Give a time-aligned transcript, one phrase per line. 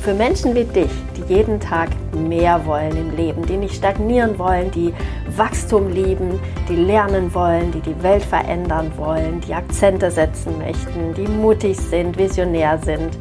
[0.00, 4.70] für Menschen wie dich, die jeden Tag mehr wollen im Leben, die nicht stagnieren wollen,
[4.70, 4.94] die
[5.36, 11.28] Wachstum lieben, die lernen wollen, die die Welt verändern wollen, die Akzente setzen möchten, die
[11.28, 13.18] mutig sind, visionär sind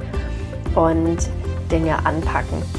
[0.76, 1.30] und
[1.70, 2.79] Dinge anpacken.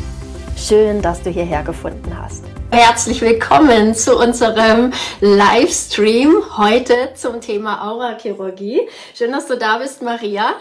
[0.60, 2.44] Schön, dass du hierher gefunden hast.
[2.70, 4.92] Herzlich willkommen zu unserem
[5.22, 8.82] Livestream heute zum Thema Aurachirurgie.
[9.14, 10.52] Schön, dass du da bist, Maria.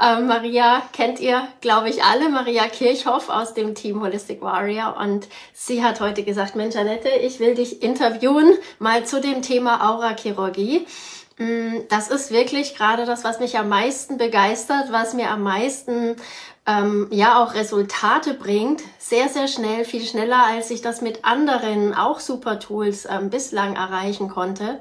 [0.00, 2.28] Ähm, Maria kennt ihr, glaube ich, alle.
[2.28, 4.96] Maria Kirchhoff aus dem Team Holistic Warrior.
[4.96, 9.90] Und sie hat heute gesagt, Mensch, Annette, ich will dich interviewen mal zu dem Thema
[9.90, 10.86] Aurachirurgie.
[11.38, 16.16] Mm, das ist wirklich gerade das, was mich am meisten begeistert, was mir am meisten
[16.68, 21.94] ähm, ja auch Resultate bringt, sehr, sehr schnell, viel schneller, als ich das mit anderen
[21.94, 24.78] auch super Tools ähm, bislang erreichen konnte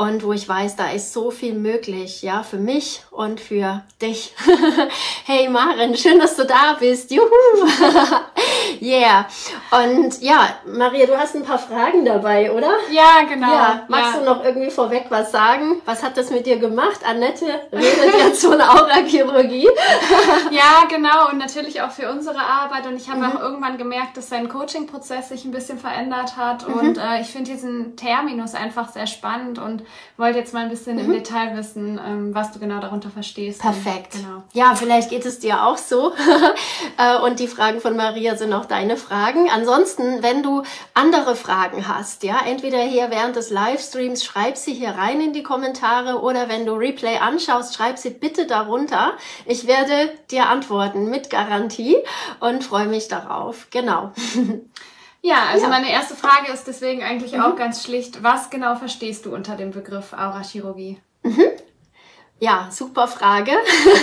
[0.00, 4.34] und wo ich weiß, da ist so viel möglich, ja, für mich und für dich.
[5.26, 7.10] hey Maren, schön, dass du da bist.
[7.10, 7.20] Juhu!
[8.80, 9.26] yeah.
[9.70, 12.70] Und ja, Maria, du hast ein paar Fragen dabei, oder?
[12.90, 13.52] Ja, genau.
[13.52, 14.20] Ja, magst ja.
[14.20, 15.82] du noch irgendwie vorweg was sagen?
[15.84, 17.00] Was hat das mit dir gemacht?
[17.04, 19.68] Annette redet jetzt von Aurachirurgie.
[20.50, 21.30] ja, genau.
[21.30, 22.86] Und natürlich auch für unsere Arbeit.
[22.86, 23.24] Und ich habe mhm.
[23.26, 26.66] auch irgendwann gemerkt, dass sein Coaching-Prozess sich ein bisschen verändert hat.
[26.68, 26.74] Mhm.
[26.74, 29.82] Und äh, ich finde diesen Terminus einfach sehr spannend und
[30.16, 31.04] wollte jetzt mal ein bisschen mhm.
[31.04, 33.60] im Detail wissen, ähm, was du genau darunter verstehst.
[33.60, 34.14] Perfekt.
[34.14, 34.42] Und, genau.
[34.52, 36.12] Ja, vielleicht geht es dir auch so.
[36.96, 39.50] Äh, und die Fragen von Maria sind auch deine Fragen.
[39.50, 40.62] Ansonsten, wenn du
[40.94, 45.42] andere Fragen hast, ja, entweder hier während des Livestreams, schreib sie hier rein in die
[45.42, 49.12] Kommentare oder wenn du Replay anschaust, schreib sie bitte darunter.
[49.46, 51.96] Ich werde dir antworten mit Garantie
[52.40, 53.68] und freue mich darauf.
[53.70, 54.12] Genau.
[55.22, 55.68] Ja, also ja.
[55.68, 57.42] meine erste Frage ist deswegen eigentlich mhm.
[57.42, 60.98] auch ganz schlicht, was genau verstehst du unter dem Begriff Aurachirurgie?
[61.22, 61.44] Mhm.
[62.42, 63.52] Ja, super Frage.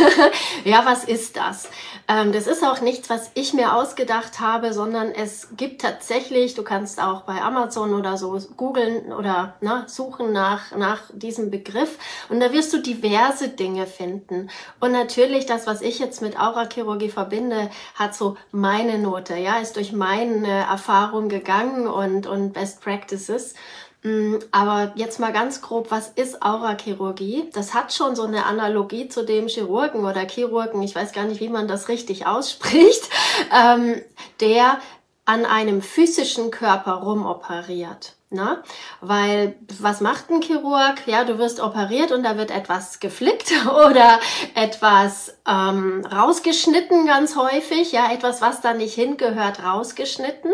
[0.63, 1.71] ja, was ist das?
[2.07, 6.61] Ähm, das ist auch nichts, was ich mir ausgedacht habe, sondern es gibt tatsächlich, du
[6.61, 11.97] kannst auch bei Amazon oder so googeln oder ne, suchen nach, nach diesem Begriff
[12.29, 14.51] und da wirst du diverse Dinge finden.
[14.79, 19.77] Und natürlich das, was ich jetzt mit Aurachirurgie verbinde, hat so meine Note, ja, ist
[19.77, 23.55] durch meine Erfahrung gegangen und, und Best Practices.
[24.03, 27.49] Mm, aber jetzt mal ganz grob, was ist Aurachirurgie?
[27.53, 31.41] Das hat schon so eine Analogie zu dem Chirurgen oder Chirurgen, ich weiß gar nicht,
[31.41, 33.09] wie man das richtig ausspricht,
[33.53, 34.01] ähm,
[34.39, 34.79] der
[35.25, 38.13] an einem physischen Körper rumoperiert.
[38.29, 38.61] Na?
[38.99, 40.95] Weil was macht ein Chirurg?
[41.05, 43.53] Ja, du wirst operiert und da wird etwas geflickt
[43.89, 44.19] oder
[44.53, 50.51] etwas ähm, rausgeschnitten ganz häufig, ja, etwas, was da nicht hingehört, rausgeschnitten.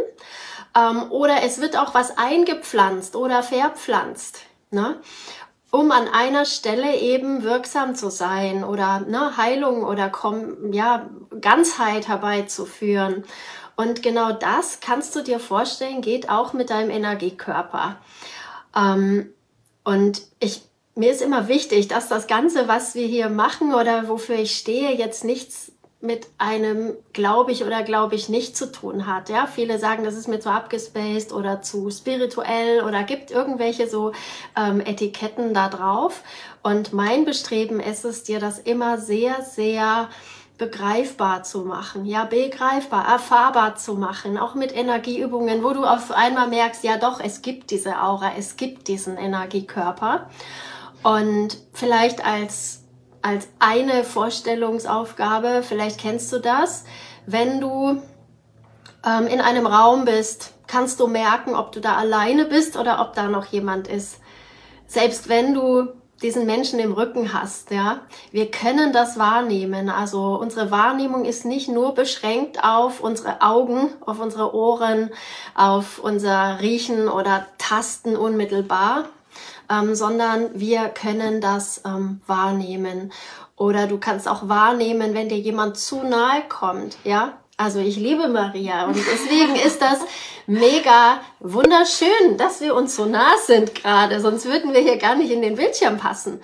[0.75, 4.39] Ähm, oder es wird auch was eingepflanzt oder verpflanzt.
[4.71, 4.99] Ne?
[5.73, 10.11] um an einer Stelle eben wirksam zu sein oder ne, Heilung oder
[10.71, 11.09] ja,
[11.41, 13.23] Ganzheit herbeizuführen.
[13.75, 17.97] Und genau das kannst du dir vorstellen, geht auch mit deinem Energiekörper.
[18.75, 19.33] Ähm,
[19.83, 20.61] und ich,
[20.93, 24.95] mir ist immer wichtig, dass das Ganze, was wir hier machen oder wofür ich stehe,
[24.95, 25.71] jetzt nichts
[26.03, 29.29] mit einem glaube ich oder glaube ich nicht zu tun hat.
[29.29, 34.11] Ja, viele sagen, das ist mir zu abgespaced oder zu spirituell oder gibt irgendwelche so
[34.57, 36.21] ähm, Etiketten da drauf.
[36.61, 40.09] Und mein Bestreben ist es, dir das immer sehr, sehr
[40.57, 46.49] begreifbar zu machen, ja, begreifbar, erfahrbar zu machen, auch mit Energieübungen, wo du auf einmal
[46.49, 50.29] merkst, ja doch, es gibt diese Aura, es gibt diesen Energiekörper.
[51.01, 52.82] Und vielleicht als
[53.23, 56.83] als eine Vorstellungsaufgabe, vielleicht kennst du das,
[57.25, 58.01] wenn du
[59.05, 63.13] ähm, in einem Raum bist, kannst du merken, ob du da alleine bist oder ob
[63.15, 64.19] da noch jemand ist.
[64.87, 65.87] Selbst wenn du
[66.21, 68.01] diesen Menschen im Rücken hast, ja.
[68.31, 69.89] Wir können das wahrnehmen.
[69.89, 75.11] Also unsere Wahrnehmung ist nicht nur beschränkt auf unsere Augen, auf unsere Ohren,
[75.53, 79.05] auf unser Riechen oder Tasten unmittelbar,
[79.73, 83.11] ähm, sondern wir können das ähm, wahrnehmen.
[83.55, 87.37] Oder du kannst auch wahrnehmen, wenn dir jemand zu nahe kommt, ja.
[87.55, 89.99] Also ich liebe Maria und deswegen ist das
[90.47, 95.31] mega wunderschön, dass wir uns so nah sind gerade, sonst würden wir hier gar nicht
[95.31, 96.41] in den Bildschirm passen.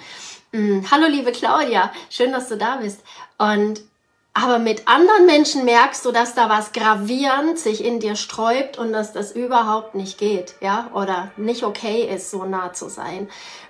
[0.52, 3.02] Mm, hallo liebe Claudia, schön, dass du da bist.
[3.40, 3.82] Und
[4.34, 8.94] aber mit anderen Menschen merkst du, dass da was gravierend sich in dir sträubt und
[8.94, 13.28] dass das überhaupt nicht geht, ja, oder nicht okay ist, so nah zu sein.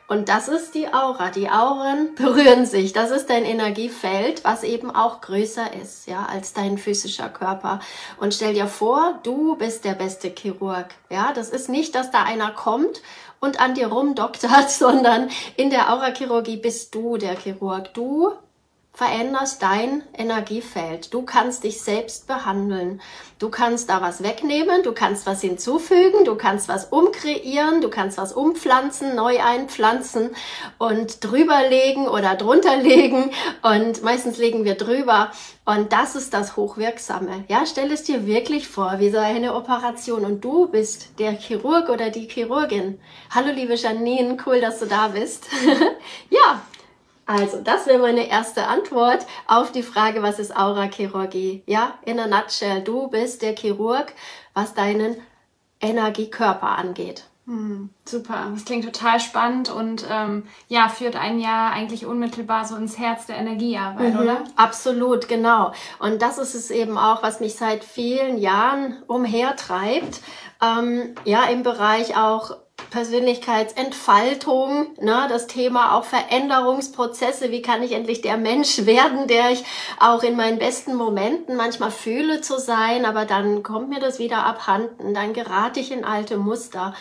[0.09, 1.29] Und das ist die Aura.
[1.29, 2.93] Die Auren berühren sich.
[2.93, 7.79] Das ist dein Energiefeld, was eben auch größer ist, ja, als dein physischer Körper.
[8.17, 10.87] Und stell dir vor, du bist der beste Chirurg.
[11.09, 13.03] Ja, das ist nicht, dass da einer kommt
[13.39, 17.93] und an dir rumdoktert, sondern in der Aurachirurgie bist du der Chirurg.
[17.93, 18.33] Du
[18.99, 21.13] veränderst dein Energiefeld.
[21.13, 22.99] Du kannst dich selbst behandeln.
[23.39, 28.17] Du kannst da was wegnehmen, du kannst was hinzufügen, du kannst was umkreieren, du kannst
[28.17, 30.31] was umpflanzen, neu einpflanzen
[30.79, 33.31] und drüberlegen oder drunterlegen
[33.61, 35.31] und meistens legen wir drüber
[35.63, 37.45] und das ist das Hochwirksame.
[37.47, 41.87] Ja, stell es dir wirklich vor, wie so eine Operation und du bist der Chirurg
[41.87, 42.99] oder die Chirurgin.
[43.29, 45.47] Hallo liebe Janine, cool, dass du da bist.
[46.29, 46.61] ja,
[47.29, 51.61] also, das wäre meine erste Antwort auf die Frage, was ist Aurachirurgie?
[51.67, 54.13] Ja, in a nutshell, du bist der Chirurg,
[54.55, 55.15] was deinen
[55.79, 57.25] Energiekörper angeht.
[57.45, 62.75] Hm, super, das klingt total spannend und ähm, ja, führt einen ja eigentlich unmittelbar so
[62.75, 64.43] ins Herz der Energiearbeit, mhm, oder?
[64.55, 65.71] Absolut, genau.
[65.99, 70.21] Und das ist es eben auch, was mich seit vielen Jahren umhertreibt.
[70.63, 72.57] Ähm, ja, im Bereich auch
[72.91, 79.63] Persönlichkeitsentfaltung, ne, das Thema auch Veränderungsprozesse, wie kann ich endlich der Mensch werden, der ich
[79.99, 84.45] auch in meinen besten Momenten manchmal fühle zu sein, aber dann kommt mir das wieder
[84.45, 86.93] abhanden, dann gerate ich in alte Muster.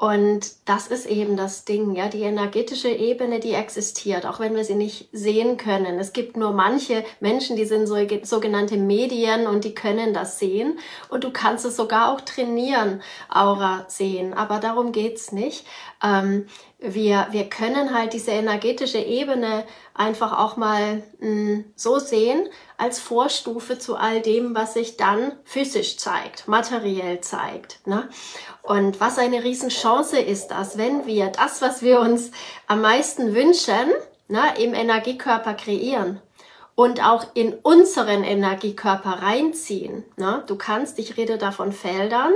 [0.00, 4.64] Und das ist eben das Ding, ja, die energetische Ebene, die existiert, auch wenn wir
[4.64, 5.98] sie nicht sehen können.
[5.98, 10.78] Es gibt nur manche Menschen, die sind so, sogenannte Medien und die können das sehen.
[11.10, 14.32] Und du kannst es sogar auch trainieren, Aura sehen.
[14.32, 15.66] Aber darum geht's nicht.
[16.02, 16.46] Ähm,
[16.80, 22.48] wir, wir können halt diese energetische Ebene einfach auch mal mh, hm, so sehen
[22.78, 27.86] als Vorstufe zu all dem, was sich dann physisch zeigt, materiell zeigt.
[27.86, 28.08] Ne?
[28.62, 32.30] Und was eine Riesenchance ist das, wenn wir das, was wir uns
[32.66, 33.92] am meisten wünschen,
[34.28, 36.20] ne, im Energiekörper kreieren
[36.74, 40.04] und auch in unseren Energiekörper reinziehen.
[40.16, 40.42] Ne?
[40.46, 42.32] Du kannst, ich rede da von Feldern,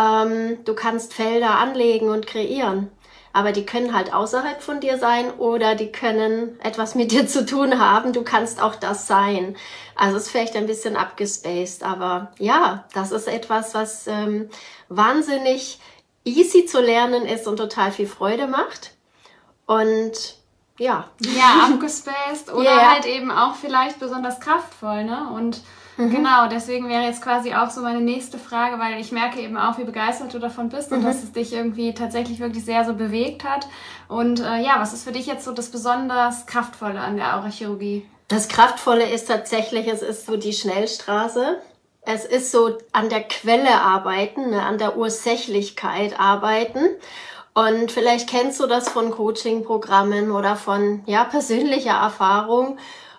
[0.00, 2.90] ähm, du kannst Felder anlegen und kreieren
[3.34, 7.44] aber die können halt außerhalb von dir sein oder die können etwas mit dir zu
[7.44, 8.12] tun haben.
[8.12, 9.56] Du kannst auch das sein.
[9.96, 14.48] Also es ist vielleicht ein bisschen abgespaced, aber ja, das ist etwas, was ähm,
[14.88, 15.80] wahnsinnig
[16.24, 18.92] easy zu lernen ist und total viel Freude macht.
[19.66, 20.36] Und
[20.78, 21.08] ja.
[21.18, 22.92] Ja, abgespaced oder yeah.
[22.92, 25.28] halt eben auch vielleicht besonders kraftvoll, ne?
[25.34, 25.60] Und
[25.96, 26.10] Mhm.
[26.10, 29.78] Genau, deswegen wäre jetzt quasi auch so meine nächste Frage, weil ich merke eben auch,
[29.78, 30.98] wie begeistert du davon bist mhm.
[30.98, 33.66] und dass es dich irgendwie tatsächlich wirklich sehr so bewegt hat.
[34.08, 38.06] Und äh, ja, was ist für dich jetzt so das besonders Kraftvolle an der Aurachirurgie?
[38.28, 41.58] Das Kraftvolle ist tatsächlich, es ist so die Schnellstraße.
[42.06, 46.80] Es ist so an der Quelle arbeiten, ne, an der Ursächlichkeit arbeiten.
[47.54, 52.78] Und vielleicht kennst du das von Coaching-Programmen oder von ja, persönlicher Erfahrung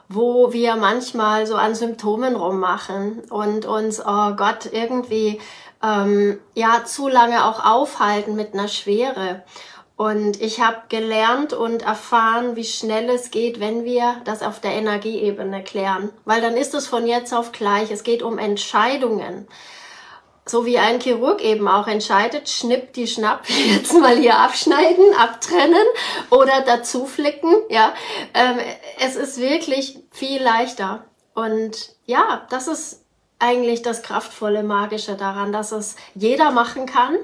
[0.09, 5.39] wo wir manchmal so an Symptomen rummachen und uns, oh Gott, irgendwie
[5.83, 9.43] ähm, ja zu lange auch aufhalten mit einer Schwere.
[9.97, 14.73] Und ich habe gelernt und erfahren, wie schnell es geht, wenn wir das auf der
[14.73, 16.09] Energieebene klären.
[16.25, 17.91] Weil dann ist es von jetzt auf gleich.
[17.91, 19.47] Es geht um Entscheidungen
[20.47, 25.85] so wie ein Chirurg eben auch entscheidet, schnipp die Schnapp, jetzt mal hier abschneiden, abtrennen
[26.29, 27.93] oder dazu flicken, ja.
[28.33, 28.59] Ähm,
[28.99, 31.05] es ist wirklich viel leichter.
[31.33, 33.03] Und ja, das ist
[33.39, 37.17] eigentlich das kraftvolle, magische daran, dass es jeder machen kann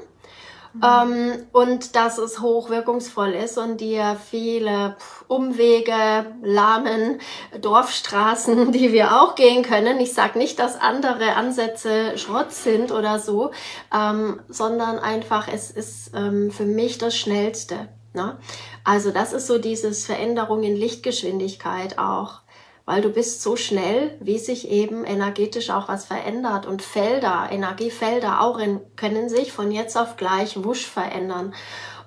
[0.74, 0.82] Mhm.
[0.84, 4.96] Ähm, und dass es hochwirkungsvoll ist und dir viele
[5.28, 7.20] Umwege, lahmen
[7.60, 10.00] Dorfstraßen, die wir auch gehen können.
[10.00, 13.52] Ich sage nicht, dass andere Ansätze Schrott sind oder so,
[13.94, 17.90] ähm, sondern einfach, es ist ähm, für mich das Schnellste.
[18.14, 18.38] Ne?
[18.84, 22.41] Also das ist so dieses Veränderung in Lichtgeschwindigkeit auch
[22.86, 26.66] weil du bist so schnell, wie sich eben energetisch auch was verändert.
[26.66, 31.54] Und Felder, Energiefelder, Auren können sich von jetzt auf gleich wusch verändern.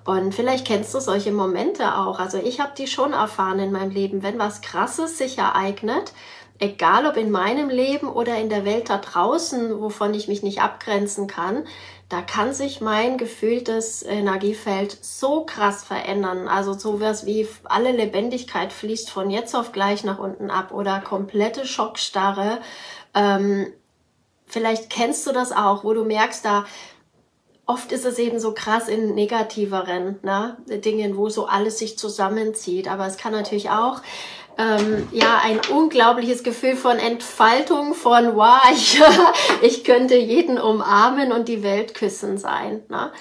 [0.04, 2.18] Und vielleicht kennst du solche Momente auch.
[2.18, 4.22] Also ich habe die schon erfahren in meinem Leben.
[4.22, 6.12] Wenn was Krasses sich ereignet,
[6.58, 10.60] egal ob in meinem Leben oder in der Welt da draußen, wovon ich mich nicht
[10.60, 11.64] abgrenzen kann,
[12.08, 16.48] da kann sich mein gefühltes Energiefeld so krass verändern.
[16.48, 21.66] Also sowas wie alle Lebendigkeit fließt von jetzt auf gleich nach unten ab oder komplette
[21.66, 22.60] Schockstarre.
[23.14, 23.72] Ähm,
[24.46, 26.66] vielleicht kennst du das auch, wo du merkst, da
[27.66, 32.88] oft ist es eben so krass in negativeren ne, Dingen, wo so alles sich zusammenzieht.
[32.88, 34.02] Aber es kann natürlich auch
[34.58, 39.00] ähm, ja ein unglaubliches Gefühl von Entfaltung, von wow, ich,
[39.62, 42.82] ich könnte jeden umarmen und die Welt küssen sein.
[42.88, 43.12] Ne?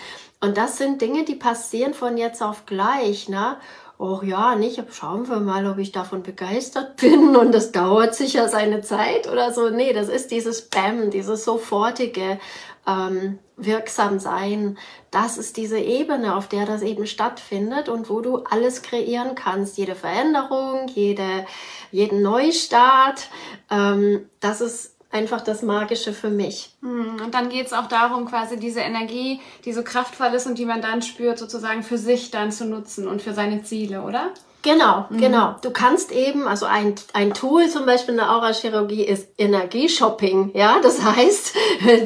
[0.42, 3.30] Und das sind Dinge, die passieren von jetzt auf gleich.
[3.30, 3.58] Ne?
[4.04, 8.50] oh ja, nicht, schauen wir mal, ob ich davon begeistert bin und das dauert sicher
[8.50, 9.70] seine Zeit oder so.
[9.70, 12.40] Nee, das ist dieses Bam, dieses sofortige
[12.88, 14.78] ähm, wirksam sein.
[15.12, 19.78] Das ist diese Ebene, auf der das eben stattfindet und wo du alles kreieren kannst.
[19.78, 21.46] Jede Veränderung, jede,
[21.92, 23.30] jeden Neustart.
[23.70, 26.72] Ähm, das ist einfach das Magische für mich.
[26.82, 30.58] Hm, und dann geht es auch darum, quasi diese Energie, die so kraftvoll ist und
[30.58, 34.32] die man dann spürt, sozusagen für sich dann zu nutzen und für seine Ziele, oder?
[34.63, 35.17] Genau, mhm.
[35.17, 35.55] genau.
[35.62, 40.51] Du kannst eben, also ein, ein Tool zum Beispiel in der Aura-Chirurgie ist Energieshopping.
[40.55, 41.55] Ja, das heißt,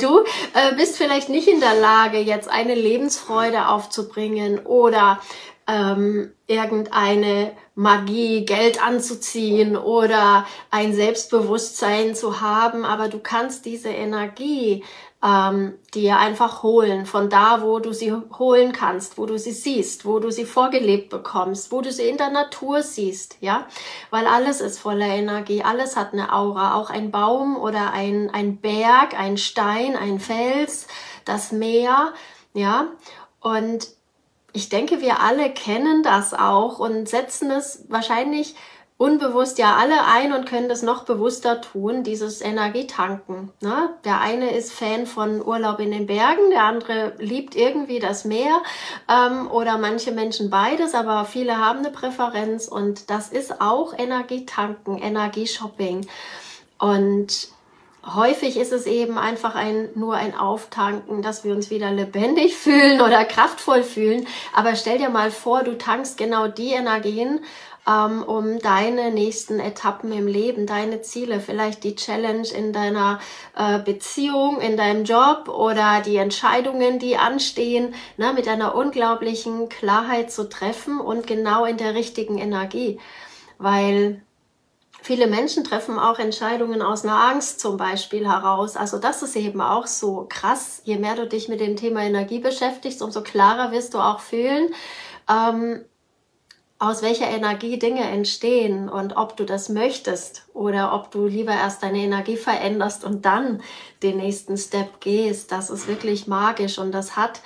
[0.01, 0.19] du
[0.53, 5.19] äh, bist vielleicht nicht in der Lage, jetzt eine Lebensfreude aufzubringen oder
[5.67, 14.83] ähm, irgendeine Magie, Geld anzuziehen oder ein Selbstbewusstsein zu haben, aber du kannst diese Energie
[15.24, 20.05] ähm, dir einfach holen, von da, wo du sie holen kannst, wo du sie siehst,
[20.05, 23.67] wo du sie vorgelebt bekommst, wo du sie in der Natur siehst, ja,
[24.12, 28.57] weil alles ist voller Energie, alles hat eine Aura, auch ein Baum oder ein, ein
[28.57, 30.88] Berg, ein Stein, ein Fels,
[31.25, 32.13] das Meer,
[32.53, 32.88] ja,
[33.41, 33.97] und
[34.57, 38.55] ich denke, wir alle kennen das auch und setzen es wahrscheinlich
[38.97, 43.51] unbewusst ja alle ein und können das noch bewusster tun, dieses Energietanken.
[43.61, 43.91] Ne?
[44.03, 48.63] Der eine ist Fan von Urlaub in den Bergen, der andere liebt irgendwie das Meer
[49.07, 54.97] ähm, oder manche Menschen beides, aber viele haben eine Präferenz und das ist auch Energietanken,
[54.97, 56.07] Energieshopping.
[56.79, 57.49] Und
[58.15, 63.01] häufig ist es eben einfach ein, nur ein Auftanken, dass wir uns wieder lebendig fühlen
[63.01, 64.27] oder kraftvoll fühlen.
[64.53, 67.41] Aber stell dir mal vor, du tankst genau die Energien,
[67.87, 73.19] ähm, um deine nächsten Etappen im Leben, deine Ziele, vielleicht die Challenge in deiner
[73.55, 80.31] äh, Beziehung, in deinem Job oder die Entscheidungen, die anstehen, ne, mit einer unglaublichen Klarheit
[80.31, 82.99] zu treffen und genau in der richtigen Energie.
[83.57, 84.21] Weil
[85.07, 88.75] Viele Menschen treffen auch Entscheidungen aus einer Angst zum Beispiel heraus.
[88.75, 90.81] Also das ist eben auch so krass.
[90.83, 94.67] Je mehr du dich mit dem Thema Energie beschäftigst, umso klarer wirst du auch fühlen,
[95.31, 95.85] ähm,
[96.77, 101.83] aus welcher Energie Dinge entstehen und ob du das möchtest oder ob du lieber erst
[101.83, 103.61] deine Energie veränderst und dann
[104.03, 105.53] den nächsten Step gehst.
[105.53, 107.39] Das ist wirklich magisch und das hat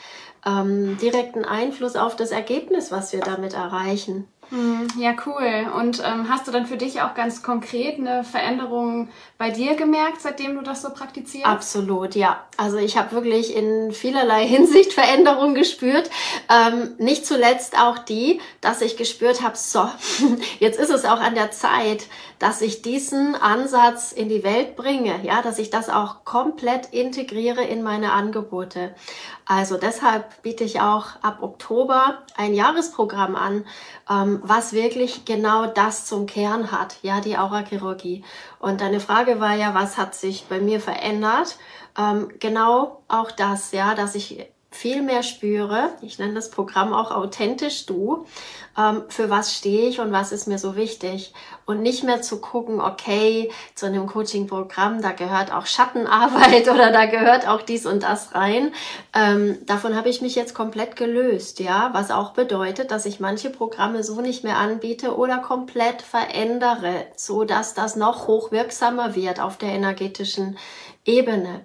[0.48, 4.28] ähm, direkten Einfluss auf das Ergebnis, was wir damit erreichen.
[4.52, 5.72] Hm, ja, cool.
[5.80, 10.20] Und ähm, hast du dann für dich auch ganz konkret eine Veränderung bei dir gemerkt,
[10.22, 11.48] seitdem du das so praktizierst?
[11.48, 12.44] Absolut, ja.
[12.58, 16.10] Also ich habe wirklich in vielerlei Hinsicht Veränderungen gespürt.
[16.50, 19.90] Ähm, nicht zuletzt auch die, dass ich gespürt habe, so,
[20.60, 22.08] jetzt ist es auch an der Zeit,
[22.42, 27.64] dass ich diesen Ansatz in die Welt bringe, ja, dass ich das auch komplett integriere
[27.64, 28.96] in meine Angebote.
[29.46, 33.64] Also deshalb biete ich auch ab Oktober ein Jahresprogramm an,
[34.10, 38.24] ähm, was wirklich genau das zum Kern hat, ja, die Aurachirurgie.
[38.58, 41.58] Und deine Frage war ja, was hat sich bei mir verändert?
[41.96, 47.12] Ähm, genau auch das, ja, dass ich viel mehr spüre, ich nenne das Programm auch
[47.12, 48.26] authentisch du,
[48.78, 51.34] ähm, für was stehe ich und was ist mir so wichtig.
[51.66, 57.06] Und nicht mehr zu gucken, okay, zu einem Coaching-Programm, da gehört auch Schattenarbeit oder da
[57.06, 58.74] gehört auch dies und das rein.
[59.14, 63.50] Ähm, davon habe ich mich jetzt komplett gelöst, ja, was auch bedeutet, dass ich manche
[63.50, 69.58] Programme so nicht mehr anbiete oder komplett verändere, so dass das noch hochwirksamer wird auf
[69.58, 70.58] der energetischen
[71.04, 71.62] Ebene.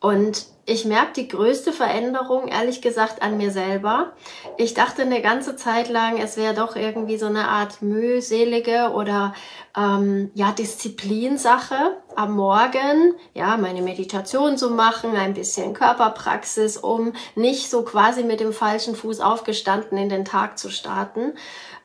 [0.00, 4.12] Und ich merke die größte Veränderung, ehrlich gesagt, an mir selber.
[4.58, 9.32] Ich dachte eine ganze Zeit lang, es wäre doch irgendwie so eine Art mühselige oder
[9.74, 17.70] ähm, ja Disziplinsache am Morgen, ja meine Meditation zu machen, ein bisschen Körperpraxis, um nicht
[17.70, 21.32] so quasi mit dem falschen Fuß aufgestanden in den Tag zu starten.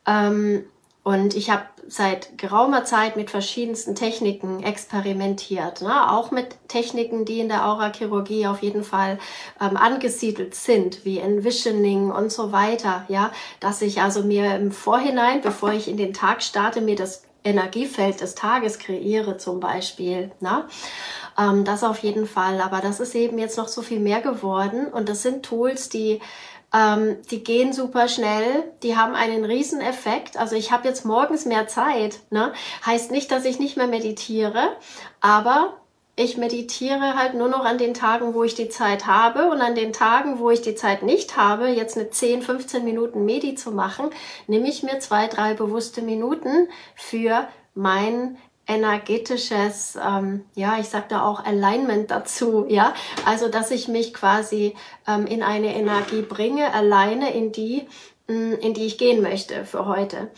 [0.05, 0.65] Ähm,
[1.03, 6.11] und ich habe seit geraumer Zeit mit verschiedensten Techniken experimentiert, ne?
[6.11, 9.19] auch mit Techniken, die in der Aurachirurgie auf jeden Fall
[9.59, 13.05] ähm, angesiedelt sind, wie Envisioning und so weiter.
[13.09, 17.23] Ja, dass ich also mir im Vorhinein, bevor ich in den Tag starte, mir das
[17.43, 20.31] Energiefeld des Tages kreiere zum Beispiel.
[20.39, 20.65] Ne?
[21.37, 22.61] Ähm, das auf jeden Fall.
[22.61, 26.21] Aber das ist eben jetzt noch so viel mehr geworden und das sind Tools, die
[26.73, 30.37] ähm, die gehen super schnell, die haben einen riesen Effekt.
[30.37, 32.19] Also ich habe jetzt morgens mehr Zeit.
[32.31, 32.51] Ne?
[32.85, 34.69] Heißt nicht, dass ich nicht mehr meditiere,
[35.21, 35.77] aber
[36.15, 39.73] ich meditiere halt nur noch an den Tagen, wo ich die Zeit habe und an
[39.73, 43.71] den Tagen, wo ich die Zeit nicht habe, jetzt eine 10, 15 Minuten Medi zu
[43.71, 44.11] machen,
[44.47, 51.25] nehme ich mir zwei, drei bewusste Minuten für mein energetisches, ähm, ja, ich sag da
[51.25, 52.93] auch Alignment dazu, ja,
[53.25, 54.75] also dass ich mich quasi
[55.07, 57.85] ähm, in eine Energie bringe, alleine in die,
[58.27, 60.31] mm, in die ich gehen möchte für heute.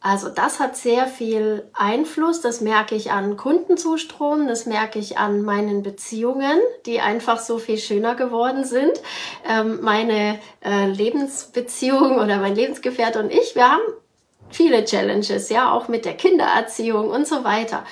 [0.00, 5.42] Also das hat sehr viel Einfluss, das merke ich an Kundenzustrom, das merke ich an
[5.42, 9.00] meinen Beziehungen, die einfach so viel schöner geworden sind.
[9.48, 13.82] Ähm, meine äh, Lebensbeziehung oder mein Lebensgefährte und ich, wir haben
[14.50, 17.84] viele Challenges, ja, auch mit der Kindererziehung und so weiter.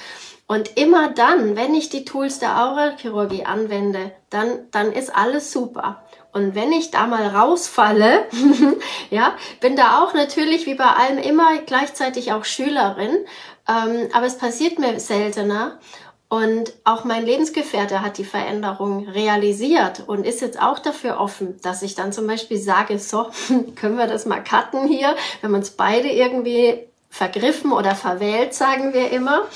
[0.49, 6.05] Und immer dann, wenn ich die Tools der Auralchirurgie anwende, dann, dann ist alles super.
[6.33, 8.27] Und wenn ich da mal rausfalle,
[9.11, 13.25] ja, bin da auch natürlich wie bei allem immer gleichzeitig auch Schülerin,
[13.69, 15.81] ähm, aber es passiert mir seltener.
[16.29, 21.83] Und auch mein Lebensgefährte hat die Veränderung realisiert und ist jetzt auch dafür offen, dass
[21.83, 23.27] ich dann zum Beispiel sage, so,
[23.77, 26.81] können wir das mal cutten hier, wenn wir uns beide irgendwie
[27.11, 29.47] vergriffen oder verwählt, sagen wir immer.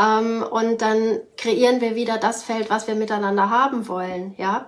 [0.00, 4.66] Ähm, und dann kreieren wir wieder das Feld, was wir miteinander haben wollen, ja.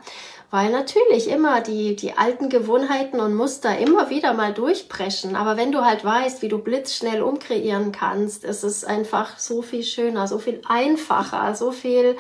[0.51, 5.35] Weil natürlich immer die, die alten Gewohnheiten und Muster immer wieder mal durchbrechen.
[5.35, 9.83] Aber wenn du halt weißt, wie du blitzschnell umkreieren kannst, ist es einfach so viel
[9.83, 12.17] schöner, so viel einfacher, so viel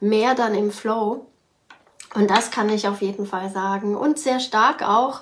[0.00, 1.26] mehr dann im Flow.
[2.14, 3.96] Und das kann ich auf jeden Fall sagen.
[3.96, 5.20] Und sehr stark auch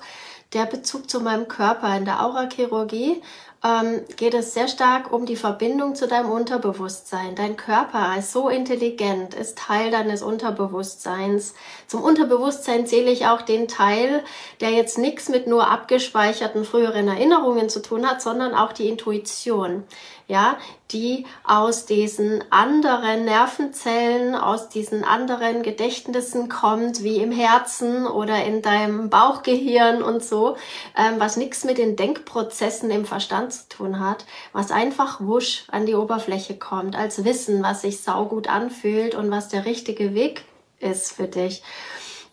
[0.53, 3.21] der Bezug zu meinem Körper in der Aurachirurgie
[3.63, 7.35] ähm, geht es sehr stark um die Verbindung zu deinem Unterbewusstsein.
[7.35, 11.55] Dein Körper ist so intelligent, ist Teil deines Unterbewusstseins.
[11.87, 14.23] Zum Unterbewusstsein zähle ich auch den Teil,
[14.61, 19.83] der jetzt nichts mit nur abgespeicherten früheren Erinnerungen zu tun hat, sondern auch die Intuition
[20.27, 20.57] ja,
[20.91, 28.61] die aus diesen anderen Nervenzellen, aus diesen anderen Gedächtnissen kommt, wie im Herzen oder in
[28.61, 30.57] deinem Bauchgehirn und so,
[30.97, 35.85] ähm, was nichts mit den Denkprozessen im Verstand zu tun hat, was einfach wusch an
[35.85, 40.43] die Oberfläche kommt, als Wissen, was sich saugut anfühlt und was der richtige Weg
[40.79, 41.63] ist für dich.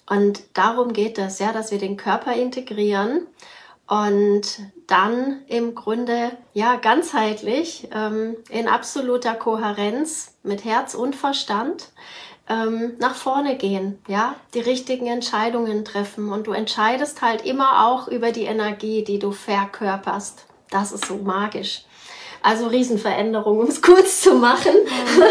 [0.06, 3.26] Und darum geht es, ja, dass wir den Körper integrieren
[3.86, 4.42] und
[4.86, 11.90] dann im Grunde ja ganzheitlich ähm, in absoluter Kohärenz mit Herz und Verstand
[12.48, 18.08] ähm, nach vorne gehen, ja, die richtigen Entscheidungen treffen und du entscheidest halt immer auch
[18.08, 20.46] über die Energie, die du verkörperst.
[20.70, 21.84] Das ist so magisch.
[22.42, 24.74] Also Riesenveränderung, um es kurz zu machen.
[24.86, 25.24] ja.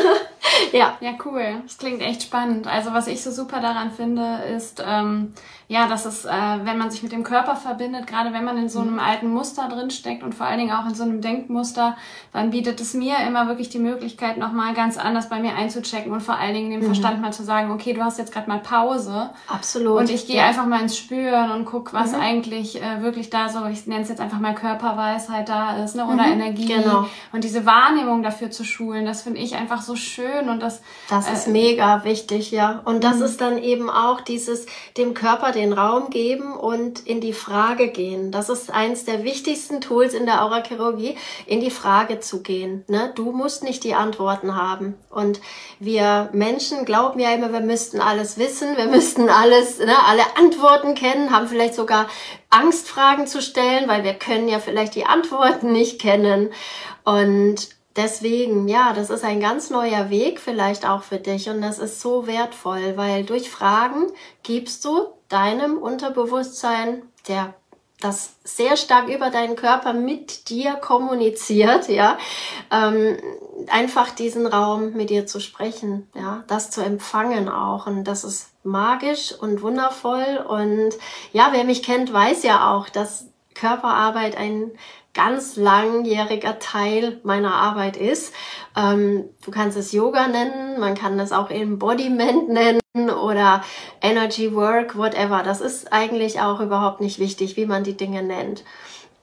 [0.72, 1.62] Ja, cool.
[1.64, 2.68] Das klingt echt spannend.
[2.68, 5.34] Also was ich so super daran finde, ist, ähm,
[5.68, 6.30] ja, dass es, äh,
[6.64, 9.00] wenn man sich mit dem Körper verbindet, gerade wenn man in so einem mhm.
[9.00, 11.96] alten Muster drin steckt und vor allen Dingen auch in so einem Denkmuster,
[12.32, 16.22] dann bietet es mir immer wirklich die Möglichkeit, nochmal ganz anders bei mir einzuchecken und
[16.22, 16.86] vor allen Dingen dem mhm.
[16.86, 19.30] Verstand mal zu sagen, okay, du hast jetzt gerade mal Pause.
[19.48, 20.00] Absolut.
[20.00, 20.46] Und ich gehe ja.
[20.46, 22.20] einfach mal ins Spüren und guck, was mhm.
[22.20, 26.06] eigentlich äh, wirklich da so, ich nenne es jetzt einfach mal Körperweisheit da ist, ne?
[26.06, 26.34] oder mhm.
[26.34, 26.68] Energie.
[26.68, 27.08] Genau.
[27.32, 30.82] Und diese Wahrnehmung dafür zu schulen, das finde ich einfach so schön und das.
[31.10, 32.82] Das äh, ist mega wichtig, ja.
[32.86, 33.24] Und das mhm.
[33.24, 34.66] ist dann eben auch dieses,
[34.98, 38.32] dem Körper den den Raum geben und in die Frage gehen.
[38.32, 41.16] Das ist eins der wichtigsten Tools in der Aurachirurgie,
[41.46, 42.84] in die Frage zu gehen.
[42.88, 43.12] Ne?
[43.16, 44.96] Du musst nicht die Antworten haben.
[45.10, 45.40] Und
[45.80, 50.96] wir Menschen glauben ja immer, wir müssten alles wissen, wir müssten alles, ne, alle Antworten
[50.96, 52.08] kennen, haben vielleicht sogar
[52.50, 56.50] Angst, Fragen zu stellen, weil wir können ja vielleicht die Antworten nicht kennen.
[57.06, 61.78] Und Deswegen, ja, das ist ein ganz neuer Weg vielleicht auch für dich und das
[61.78, 64.08] ist so wertvoll, weil durch Fragen
[64.42, 67.54] gibst du deinem Unterbewusstsein, der
[68.04, 72.18] das sehr stark über deinen Körper mit dir kommuniziert, ja,
[72.72, 73.18] ähm,
[73.68, 78.50] einfach diesen Raum mit dir zu sprechen, ja, das zu empfangen auch und das ist
[78.64, 80.92] magisch und wundervoll und
[81.32, 84.72] ja, wer mich kennt, weiß ja auch, dass Körperarbeit ein
[85.14, 88.34] ganz langjähriger Teil meiner Arbeit ist.
[88.76, 93.64] Ähm, du kannst es Yoga nennen, man kann es auch Embodiment nennen oder
[94.02, 95.44] Energy Work, whatever.
[95.44, 98.64] Das ist eigentlich auch überhaupt nicht wichtig, wie man die Dinge nennt.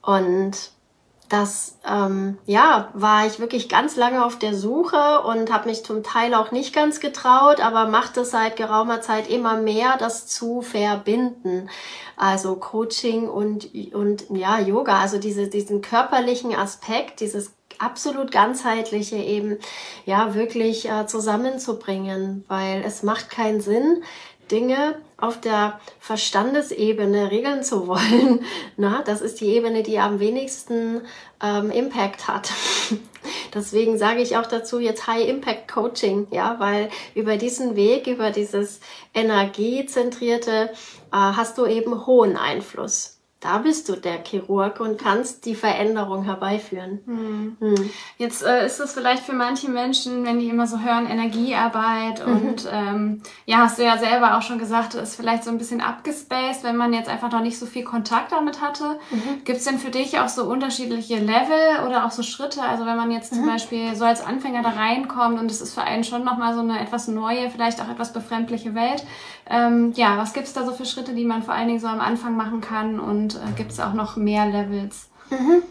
[0.03, 0.71] Und
[1.31, 6.03] das ähm, ja war ich wirklich ganz lange auf der Suche und habe mich zum
[6.03, 11.71] Teil auch nicht ganz getraut, aber machte seit geraumer Zeit immer mehr, das zu verbinden.
[12.17, 19.59] Also Coaching und und ja Yoga, also diese diesen körperlichen Aspekt, dieses absolut ganzheitliche eben
[20.05, 24.03] ja wirklich äh, zusammenzubringen, weil es macht keinen Sinn,
[24.51, 28.45] Dinge auf der Verstandesebene regeln zu wollen.
[28.77, 31.03] Na, das ist die Ebene, die am wenigsten
[31.43, 32.51] ähm, Impact hat.
[33.55, 38.31] Deswegen sage ich auch dazu jetzt High Impact Coaching, ja, weil über diesen Weg, über
[38.31, 38.81] dieses
[39.15, 40.71] energiezentrierte,
[41.13, 43.20] äh, hast du eben hohen Einfluss.
[43.41, 47.01] Da bist du der Chirurg und kannst die Veränderung herbeiführen.
[47.07, 47.57] Hm.
[47.59, 47.91] Hm.
[48.19, 52.33] Jetzt äh, ist es vielleicht für manche Menschen, wenn die immer so hören, Energiearbeit mhm.
[52.33, 55.81] und ähm, ja, hast du ja selber auch schon gesagt, ist vielleicht so ein bisschen
[55.81, 58.99] abgespaced, wenn man jetzt einfach noch nicht so viel Kontakt damit hatte.
[59.11, 59.45] Mhm.
[59.45, 62.63] Gibt es denn für dich auch so unterschiedliche Level oder auch so Schritte?
[62.63, 63.37] Also wenn man jetzt mhm.
[63.37, 66.61] zum Beispiel so als Anfänger da reinkommt und es ist für einen schon nochmal so
[66.61, 69.05] eine etwas neue, vielleicht auch etwas befremdliche Welt.
[69.49, 71.89] Ähm, ja, was gibt es da so für Schritte, die man vor allen Dingen so
[71.89, 75.09] am Anfang machen kann und äh, gibt es auch noch mehr Levels?
[75.31, 75.63] Mhm.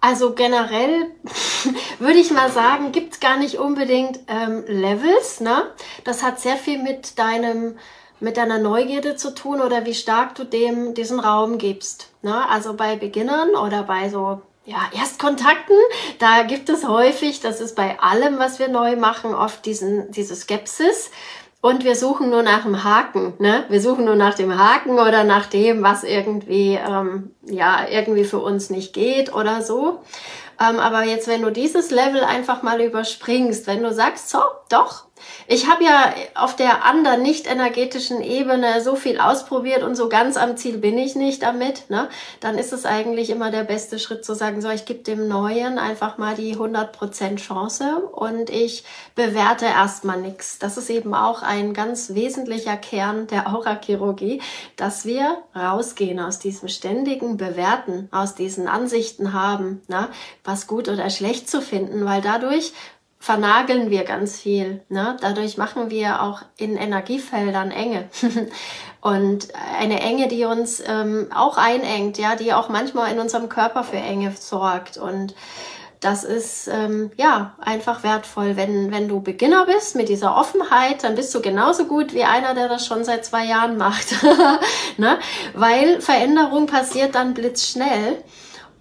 [0.00, 1.10] Also generell
[1.98, 5.40] würde ich mal sagen, gibt es gar nicht unbedingt ähm, Levels.
[5.40, 5.70] Ne?
[6.04, 7.76] Das hat sehr viel mit deinem
[8.20, 12.10] mit deiner Neugierde zu tun oder wie stark du dem diesen Raum gibst.
[12.22, 12.48] Ne?
[12.48, 15.76] Also bei Beginnern oder bei so ja, Erstkontakten,
[16.18, 20.34] da gibt es häufig, das ist bei allem, was wir neu machen, oft diesen, diese
[20.34, 21.10] Skepsis.
[21.64, 23.64] Und wir suchen nur nach dem Haken, ne?
[23.70, 28.40] Wir suchen nur nach dem Haken oder nach dem, was irgendwie, ähm, ja, irgendwie für
[28.40, 30.02] uns nicht geht oder so.
[30.60, 35.06] Ähm, aber jetzt, wenn du dieses Level einfach mal überspringst, wenn du sagst, so, doch,
[35.46, 40.36] ich habe ja auf der anderen nicht energetischen Ebene so viel ausprobiert und so ganz
[40.36, 42.08] am Ziel bin ich nicht damit, ne?
[42.40, 45.78] Dann ist es eigentlich immer der beste Schritt zu sagen, so ich gebe dem Neuen
[45.78, 48.84] einfach mal die 100% Chance und ich
[49.14, 50.58] bewerte erstmal nichts.
[50.58, 54.40] Das ist eben auch ein ganz wesentlicher Kern der Aurachirurgie,
[54.76, 60.08] dass wir rausgehen aus diesem ständigen Bewerten, aus diesen Ansichten haben, ne?
[60.42, 62.72] was gut oder schlecht zu finden, weil dadurch
[63.24, 64.82] vernageln wir ganz viel.
[64.90, 65.16] Ne?
[65.22, 68.10] Dadurch machen wir auch in Energiefeldern Enge.
[69.00, 73.82] und eine Enge, die uns ähm, auch einengt, ja, die auch manchmal in unserem Körper
[73.82, 74.98] für Enge sorgt.
[74.98, 75.34] Und
[76.00, 78.56] das ist ähm, ja einfach wertvoll.
[78.56, 82.52] Wenn, wenn du Beginner bist mit dieser Offenheit, dann bist du genauso gut wie einer,
[82.52, 84.22] der das schon seit zwei Jahren macht.
[84.98, 85.18] ne?
[85.54, 88.22] Weil Veränderung passiert dann blitzschnell.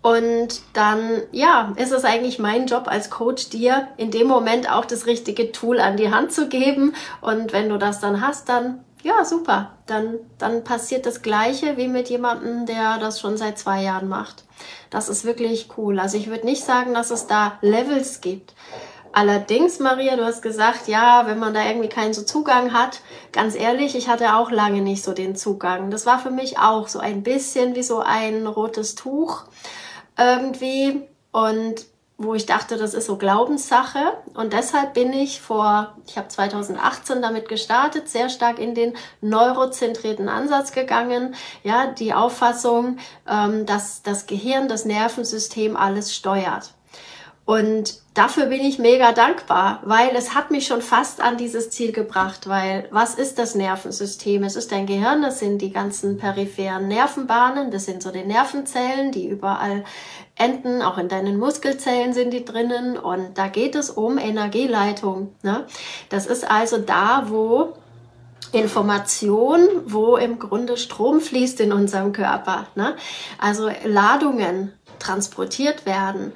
[0.03, 4.83] Und dann, ja, ist es eigentlich mein Job als Coach, dir in dem Moment auch
[4.83, 6.93] das richtige Tool an die Hand zu geben.
[7.21, 9.71] Und wenn du das dann hast, dann, ja, super.
[9.85, 14.43] Dann, dann passiert das Gleiche wie mit jemandem, der das schon seit zwei Jahren macht.
[14.89, 15.97] Das ist wirklich cool.
[15.97, 18.53] Also ich würde nicht sagen, dass es da Levels gibt.
[19.13, 22.99] Allerdings, Maria, du hast gesagt, ja, wenn man da irgendwie keinen so Zugang hat,
[23.31, 25.91] ganz ehrlich, ich hatte auch lange nicht so den Zugang.
[25.91, 29.45] Das war für mich auch so ein bisschen wie so ein rotes Tuch
[30.17, 31.85] irgendwie und
[32.17, 33.99] wo ich dachte, das ist so Glaubenssache.
[34.33, 40.29] Und deshalb bin ich vor, ich habe 2018 damit gestartet, sehr stark in den neurozentrierten
[40.29, 41.35] Ansatz gegangen.
[41.63, 42.97] Ja, die Auffassung,
[43.27, 46.73] ähm, dass das Gehirn, das Nervensystem alles steuert.
[47.45, 51.91] Und dafür bin ich mega dankbar, weil es hat mich schon fast an dieses Ziel
[51.91, 54.43] gebracht, weil was ist das Nervensystem?
[54.43, 59.11] Es ist dein Gehirn, das sind die ganzen peripheren Nervenbahnen, das sind so die Nervenzellen,
[59.11, 59.83] die überall
[60.35, 65.35] enden, auch in deinen Muskelzellen sind die drinnen und da geht es um Energieleitung.
[65.43, 65.65] Ne?
[66.07, 67.73] Das ist also da, wo
[68.53, 72.67] Information, wo im Grunde Strom fließt in unserem Körper.
[72.75, 72.95] Ne?
[73.37, 76.31] Also Ladungen transportiert werden.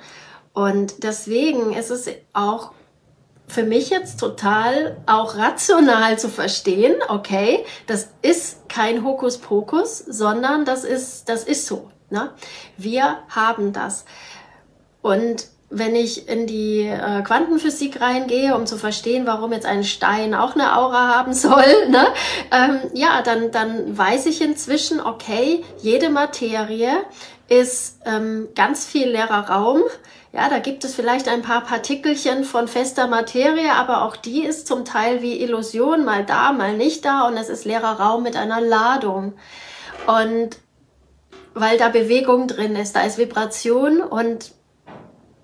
[0.57, 2.71] Und deswegen ist es auch
[3.45, 10.83] für mich jetzt total auch rational zu verstehen, okay, das ist kein Hokuspokus, sondern das
[10.83, 11.91] ist, das ist so.
[12.09, 12.31] Ne?
[12.75, 14.05] Wir haben das.
[15.03, 20.33] Und wenn ich in die äh, Quantenphysik reingehe, um zu verstehen, warum jetzt ein Stein
[20.33, 22.07] auch eine Aura haben soll, ne?
[22.51, 27.03] ähm, ja, dann, dann weiß ich inzwischen, okay, jede Materie
[27.49, 29.83] ist ähm, ganz viel leerer Raum,
[30.33, 34.67] ja, da gibt es vielleicht ein paar Partikelchen von fester Materie, aber auch die ist
[34.67, 38.35] zum Teil wie Illusion, mal da, mal nicht da und es ist leerer Raum mit
[38.35, 39.33] einer Ladung.
[40.05, 40.59] Und
[41.53, 44.51] weil da Bewegung drin ist, da ist Vibration und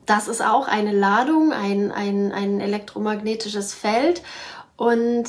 [0.05, 4.21] das ist auch eine Ladung, ein, ein, ein elektromagnetisches Feld
[4.75, 5.23] und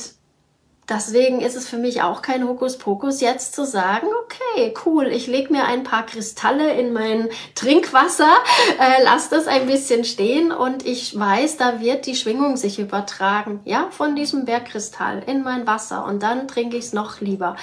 [0.87, 5.51] Deswegen ist es für mich auch kein Hokuspokus, jetzt zu sagen, okay, cool, ich lege
[5.51, 8.29] mir ein paar Kristalle in mein Trinkwasser,
[8.79, 13.61] äh, lass das ein bisschen stehen und ich weiß, da wird die Schwingung sich übertragen,
[13.65, 17.55] ja, von diesem Bergkristall in mein Wasser und dann trinke ich es noch lieber.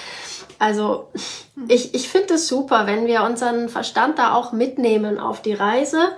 [0.59, 1.09] Also
[1.69, 6.12] ich, ich finde es super, wenn wir unseren Verstand da auch mitnehmen auf die Reise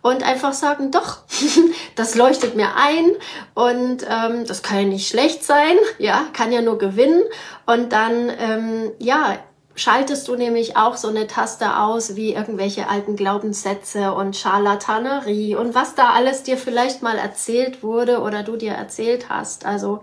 [0.00, 1.18] und einfach sagen, doch,
[1.96, 3.10] das leuchtet mir ein
[3.54, 7.22] und ähm, das kann ja nicht schlecht sein, ja, kann ja nur gewinnen.
[7.66, 9.36] Und dann, ähm, ja,
[9.76, 15.74] schaltest du nämlich auch so eine Taste aus wie irgendwelche alten Glaubenssätze und Scharlatanerie und
[15.74, 19.66] was da alles dir vielleicht mal erzählt wurde oder du dir erzählt hast.
[19.66, 20.00] Also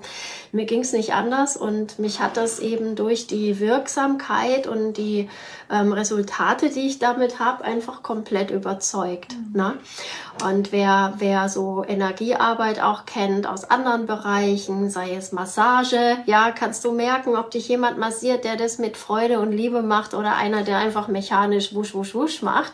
[0.52, 5.28] mir ging es nicht anders und mich hat das eben durch die Wirksamkeit und die
[5.72, 9.34] ähm, Resultate, die ich damit habe, einfach komplett überzeugt.
[9.34, 9.60] Mhm.
[9.60, 9.74] Ne?
[10.46, 16.86] Und wer, wer so Energiearbeit auch kennt aus anderen Bereichen, sei es Massage, ja, kannst
[16.86, 20.64] du merken, ob dich jemand massiert, der das mit Freude und Liebe macht oder einer,
[20.64, 22.74] der einfach mechanisch wusch, wusch, wusch macht.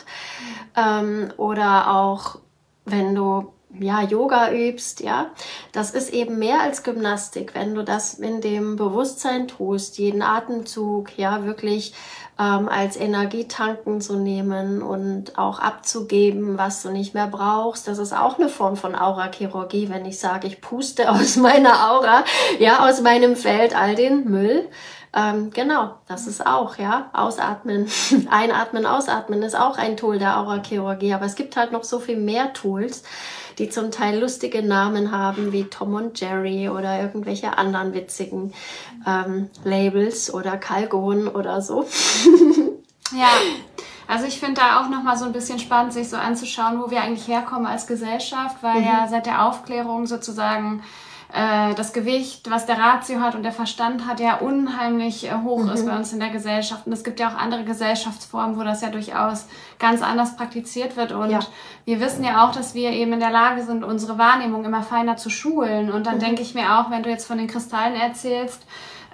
[0.75, 2.39] Ähm, oder auch
[2.86, 5.28] wenn du ja, Yoga übst, ja,
[5.71, 11.17] das ist eben mehr als Gymnastik, wenn du das in dem Bewusstsein tust, jeden Atemzug,
[11.17, 11.93] ja, wirklich
[12.39, 17.88] ähm, als Energietanken zu nehmen und auch abzugeben, was du nicht mehr brauchst.
[17.88, 22.23] Das ist auch eine Form von Aurachirurgie, wenn ich sage, ich puste aus meiner Aura,
[22.58, 24.67] ja, aus meinem Feld all den Müll.
[25.13, 27.88] Ähm, genau, das ist auch, ja, ausatmen,
[28.30, 32.17] einatmen, ausatmen ist auch ein Tool der Aurachirurgie, aber es gibt halt noch so viel
[32.17, 33.04] mehr Tools
[33.60, 38.54] die zum Teil lustige Namen haben, wie Tom und Jerry oder irgendwelche anderen witzigen
[39.06, 41.86] ähm, Labels oder Kalgon oder so.
[43.12, 43.28] ja.
[44.08, 47.02] Also ich finde da auch nochmal so ein bisschen spannend, sich so anzuschauen, wo wir
[47.02, 48.88] eigentlich herkommen als Gesellschaft, weil mhm.
[48.88, 50.82] ja seit der Aufklärung sozusagen
[51.32, 55.63] äh, das Gewicht, was der Ratio hat und der Verstand hat, ja unheimlich äh, hoch
[55.63, 55.70] mhm.
[55.70, 56.88] ist bei uns in der Gesellschaft.
[56.88, 59.46] Und es gibt ja auch andere Gesellschaftsformen, wo das ja durchaus
[59.78, 61.12] ganz anders praktiziert wird.
[61.12, 61.39] Und ja.
[61.86, 65.18] wir wissen ja auch, dass wir eben in der Lage sind, unsere Wahrnehmung immer feiner
[65.18, 65.92] zu schulen.
[65.92, 66.22] Und dann mhm.
[66.22, 68.65] denke ich mir auch, wenn du jetzt von den Kristallen erzählst,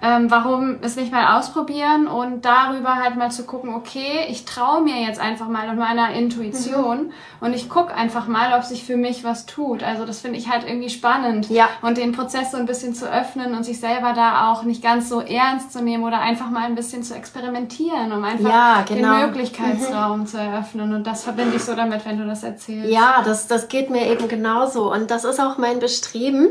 [0.01, 4.81] ähm, warum es nicht mal ausprobieren und darüber halt mal zu gucken, okay, ich traue
[4.81, 7.12] mir jetzt einfach mal in meiner Intuition mhm.
[7.39, 9.84] und ich gucke einfach mal, ob sich für mich was tut.
[9.84, 11.49] Also das finde ich halt irgendwie spannend.
[11.49, 11.69] Ja.
[11.81, 15.08] Und den Prozess so ein bisschen zu öffnen und sich selber da auch nicht ganz
[15.08, 19.17] so ernst zu nehmen oder einfach mal ein bisschen zu experimentieren, um einfach ja, genau.
[19.17, 20.27] den Möglichkeitsraum mhm.
[20.27, 20.93] zu eröffnen.
[20.93, 22.91] Und das verbinde ich so damit, wenn du das erzählst.
[22.91, 24.91] Ja, das, das geht mir eben genauso.
[24.91, 26.49] Und das ist auch mein Bestreben.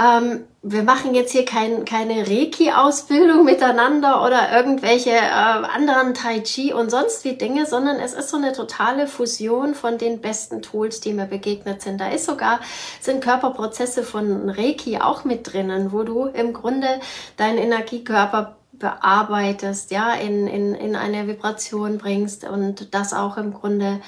[0.00, 6.72] Ähm, wir machen jetzt hier kein, keine Reiki-Ausbildung miteinander oder irgendwelche äh, anderen Tai Chi
[6.72, 11.00] und sonst wie Dinge, sondern es ist so eine totale Fusion von den besten Tools,
[11.00, 12.00] die mir begegnet sind.
[12.00, 12.60] Da ist sogar,
[13.00, 16.88] sind Körperprozesse von Reiki auch mit drinnen, wo du im Grunde
[17.36, 24.00] deinen Energiekörper bearbeitest, ja, in, in, in eine Vibration bringst und das auch im Grunde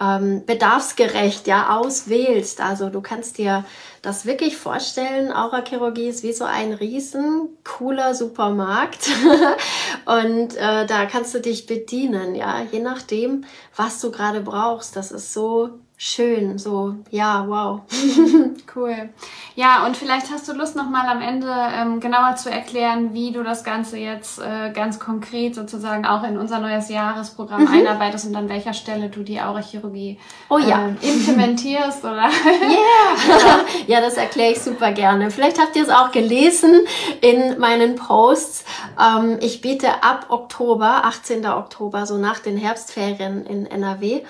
[0.00, 2.60] ähm, bedarfsgerecht ja auswählst.
[2.60, 3.64] Also du kannst dir
[4.02, 9.08] das wirklich vorstellen, Aurachirurgie ist wie so ein riesen cooler Supermarkt
[10.04, 13.44] und äh, da kannst du dich bedienen, ja, je nachdem,
[13.76, 14.96] was du gerade brauchst.
[14.96, 17.82] Das ist so schön, so, ja, wow.
[18.74, 19.10] cool.
[19.54, 23.44] Ja, und vielleicht hast du Lust, nochmal am Ende ähm, genauer zu erklären, wie du
[23.44, 27.72] das Ganze jetzt äh, ganz konkret sozusagen auch in unser neues Jahresprogramm mhm.
[27.72, 30.88] einarbeitest und an welcher Stelle du die Aurachirurgie oh, ja.
[30.88, 32.28] äh, implementierst, oder?
[32.62, 33.64] Yeah!
[33.86, 35.30] ja, das erkläre ich super gerne.
[35.30, 36.86] Vielleicht habt ihr es auch gelesen
[37.20, 38.64] in meinen Posts.
[39.00, 41.46] Ähm, ich biete ab Oktober, 18.
[41.46, 44.22] Oktober, so nach den Herbstferien in NRW,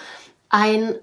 [0.49, 0.97] ein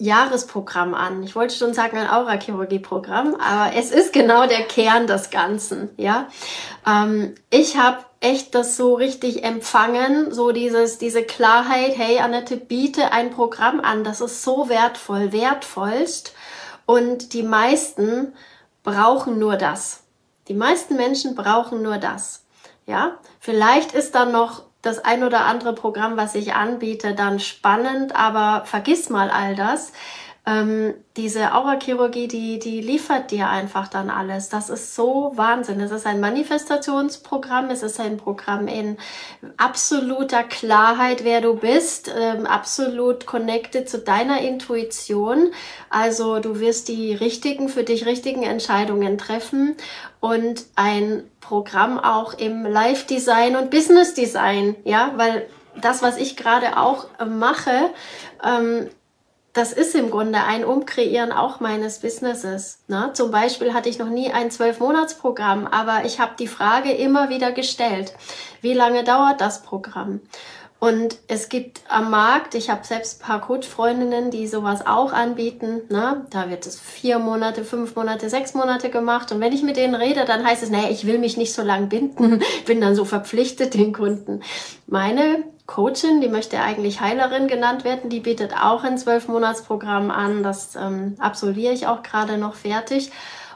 [0.00, 1.22] Jahresprogramm an.
[1.22, 5.90] Ich wollte schon sagen ein Aurachirurgie-Programm, aber es ist genau der Kern des Ganzen.
[5.98, 6.28] Ja,
[6.86, 11.98] ähm, ich habe echt das so richtig empfangen, so dieses diese Klarheit.
[11.98, 14.02] Hey, Annette, biete ein Programm an.
[14.02, 16.34] Das ist so wertvoll, wertvollst.
[16.90, 18.34] Und die meisten
[18.82, 20.02] brauchen nur das.
[20.48, 22.44] Die meisten Menschen brauchen nur das.
[22.84, 28.16] Ja, vielleicht ist dann noch das ein oder andere Programm, was ich anbiete, dann spannend,
[28.16, 29.92] aber vergiss mal all das.
[30.46, 34.48] Ähm, diese Aurachirurgie, die, die liefert dir einfach dann alles.
[34.48, 35.80] Das ist so Wahnsinn.
[35.80, 38.96] Es ist ein Manifestationsprogramm, es ist ein Programm in
[39.58, 45.52] absoluter Klarheit, wer du bist, ähm, absolut connected zu deiner Intuition.
[45.90, 49.76] Also du wirst die richtigen, für dich richtigen Entscheidungen treffen
[50.20, 55.46] und ein Programm auch im Live-Design und Business-Design, ja, weil
[55.80, 57.90] das, was ich gerade auch äh, mache,
[58.44, 58.88] ähm,
[59.52, 62.78] das ist im Grunde ein Umkreieren auch meines Businesses.
[62.86, 63.10] Ne?
[63.14, 67.50] Zum Beispiel hatte ich noch nie ein Zwölf-Monats-Programm, aber ich habe die Frage immer wieder
[67.50, 68.14] gestellt,
[68.60, 70.20] wie lange dauert das Programm?
[70.80, 75.82] Und es gibt am Markt, ich habe selbst ein paar Coach-Freundinnen, die sowas auch anbieten.
[75.90, 76.24] Ne?
[76.30, 79.30] Da wird es vier Monate, fünf Monate, sechs Monate gemacht.
[79.30, 81.60] Und wenn ich mit denen rede, dann heißt es, naja, ich will mich nicht so
[81.60, 84.40] lang binden, bin dann so verpflichtet den Kunden.
[84.86, 90.42] Meine Coachin, die möchte eigentlich Heilerin genannt werden, die bietet auch ein Zwölf-Monats-Programm an.
[90.42, 93.12] Das ähm, absolviere ich auch gerade noch fertig.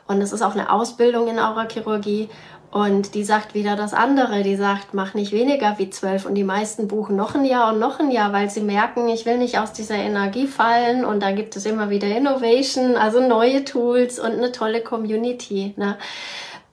[0.07, 2.29] Und es ist auch eine Ausbildung in Aurachirurgie.
[2.75, 6.27] Und die sagt wieder das andere, die sagt, mach nicht weniger wie zwölf.
[6.27, 9.27] Und die meisten buchen noch ein Jahr und noch ein Jahr, weil sie merken, ich
[9.27, 11.05] will nicht aus dieser Energie fallen.
[11.05, 15.73] Und da gibt es immer wieder Innovation, also neue Tools und eine tolle Community.
[15.77, 15.97] Ne?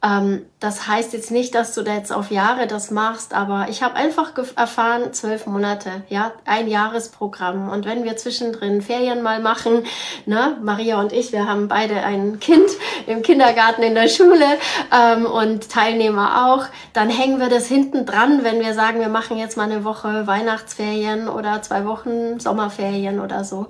[0.04, 3.84] Ähm, das heißt jetzt nicht, dass du da jetzt auf Jahre das machst, aber ich
[3.84, 7.70] habe einfach erfahren, zwölf Monate, ja, ein Jahresprogramm.
[7.70, 9.84] Und wenn wir zwischendrin Ferien mal machen,
[10.26, 12.70] ne, Maria und ich, wir haben beide ein Kind
[13.06, 14.46] im Kindergarten, in der Schule
[14.92, 19.38] ähm, und Teilnehmer auch, dann hängen wir das hinten dran, wenn wir sagen, wir machen
[19.38, 23.68] jetzt mal eine Woche Weihnachtsferien oder zwei Wochen Sommerferien oder so.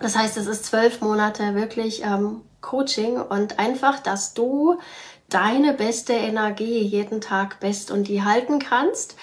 [0.00, 4.78] Das heißt, es ist zwölf Monate wirklich ähm, Coaching und einfach, dass du
[5.28, 9.16] deine beste Energie jeden Tag bist und die halten kannst,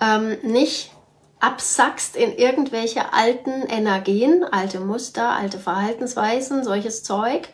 [0.00, 0.92] ähm, nicht
[1.40, 7.48] absackst in irgendwelche alten Energien, alte Muster, alte Verhaltensweisen, solches Zeug,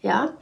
[0.00, 0.32] ja,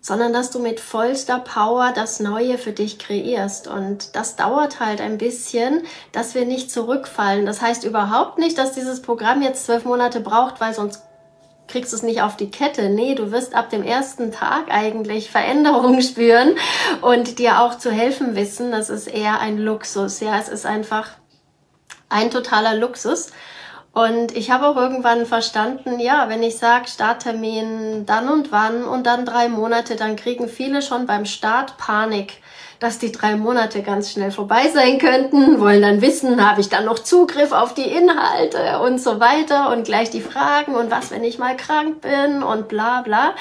[0.00, 3.66] sondern dass du mit vollster Power das Neue für dich kreierst.
[3.66, 7.44] Und das dauert halt ein bisschen, dass wir nicht zurückfallen.
[7.44, 11.02] Das heißt überhaupt nicht, dass dieses Programm jetzt zwölf Monate braucht, weil sonst
[11.68, 12.88] kriegst es nicht auf die Kette.
[12.88, 16.56] Nee, du wirst ab dem ersten Tag eigentlich Veränderungen spüren
[17.02, 18.72] und dir auch zu helfen wissen.
[18.72, 20.20] Das ist eher ein Luxus.
[20.20, 21.10] Ja, es ist einfach
[22.08, 23.30] ein totaler Luxus.
[23.92, 29.06] Und ich habe auch irgendwann verstanden, ja, wenn ich sage, Starttermin dann und wann und
[29.06, 32.34] dann drei Monate, dann kriegen viele schon beim Start Panik
[32.80, 36.84] dass die drei Monate ganz schnell vorbei sein könnten, wollen dann wissen, habe ich dann
[36.84, 41.24] noch Zugriff auf die Inhalte und so weiter und gleich die Fragen und was, wenn
[41.24, 43.34] ich mal krank bin und bla bla.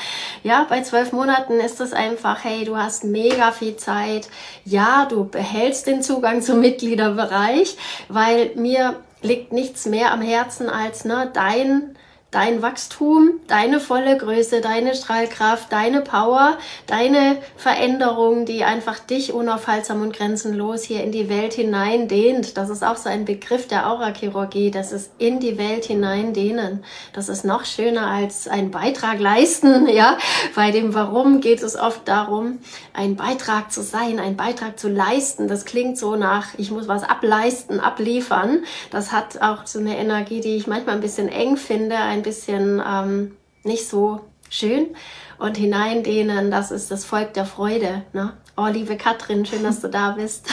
[0.43, 4.28] Ja, bei zwölf Monaten ist es einfach, hey, du hast mega viel Zeit.
[4.65, 7.78] Ja, du behältst den Zugang zum Mitgliederbereich,
[8.10, 11.96] weil mir liegt nichts mehr am Herzen als ne, dein
[12.32, 20.02] dein Wachstum, deine volle Größe, deine Strahlkraft, deine Power, deine Veränderung, die einfach dich unaufhaltsam
[20.02, 22.58] und grenzenlos hier in die Welt hinein dehnt.
[22.58, 26.84] Das ist auch so ein Begriff der Aurachirurgie, das ist in die Welt hinein dehnen.
[27.13, 30.18] Das ist noch schöner als ein Beitrag leisten, ja.
[30.54, 32.60] Bei dem Warum geht es oft darum,
[32.94, 35.48] ein Beitrag zu sein, ein Beitrag zu leisten.
[35.48, 38.66] Das klingt so nach, ich muss was ableisten, abliefern.
[38.92, 42.82] Das hat auch so eine Energie, die ich manchmal ein bisschen eng finde, ein bisschen
[42.86, 44.95] ähm, nicht so schön
[45.39, 48.03] und hineindehnen, das ist das Volk der Freude.
[48.13, 48.34] Ne?
[48.60, 50.48] Oh, liebe Katrin, schön, dass du da bist.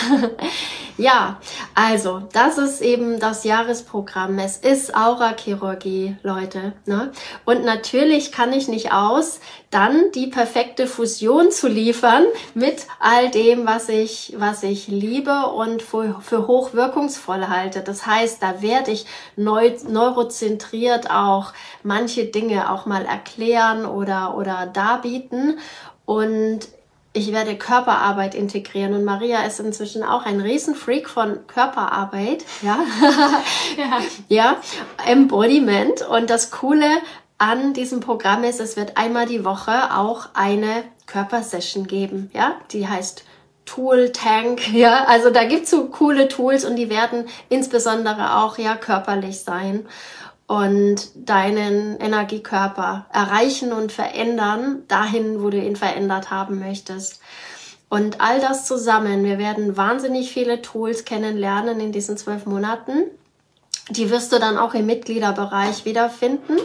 [0.99, 1.41] ja,
[1.75, 4.39] also, das ist eben das Jahresprogramm.
[4.39, 6.75] Es ist Aura-Chirurgie, Leute.
[6.85, 7.13] Ne?
[7.47, 9.41] Und natürlich kann ich nicht aus,
[9.71, 15.81] dann die perfekte Fusion zu liefern mit all dem, was ich, was ich liebe und
[15.81, 17.81] für, für hochwirkungsvoll halte.
[17.81, 24.67] Das heißt, da werde ich neu, neurozentriert auch manche Dinge auch mal erklären oder, oder
[24.67, 25.59] darbieten.
[26.05, 26.69] Und
[27.15, 32.81] ich werde Körperarbeit integrieren und Maria ist inzwischen auch ein Riesenfreak von Körperarbeit, ja,
[33.79, 34.01] ja.
[34.29, 34.57] ja,
[35.07, 36.03] Embodiment.
[36.03, 36.89] Und das Coole
[37.39, 42.89] an diesem Programm ist, es wird einmal die Woche auch eine Körpersession geben, ja, die
[42.89, 43.25] heißt
[43.65, 48.75] Tool Tank, ja, also da gibt's so coole Tools und die werden insbesondere auch ja
[48.75, 49.87] körperlich sein
[50.47, 57.21] und deinen Energiekörper erreichen und verändern, dahin, wo du ihn verändert haben möchtest.
[57.89, 63.05] Und all das zusammen, wir werden wahnsinnig viele Tools kennenlernen in diesen zwölf Monaten.
[63.91, 66.59] Die wirst du dann auch im Mitgliederbereich wiederfinden.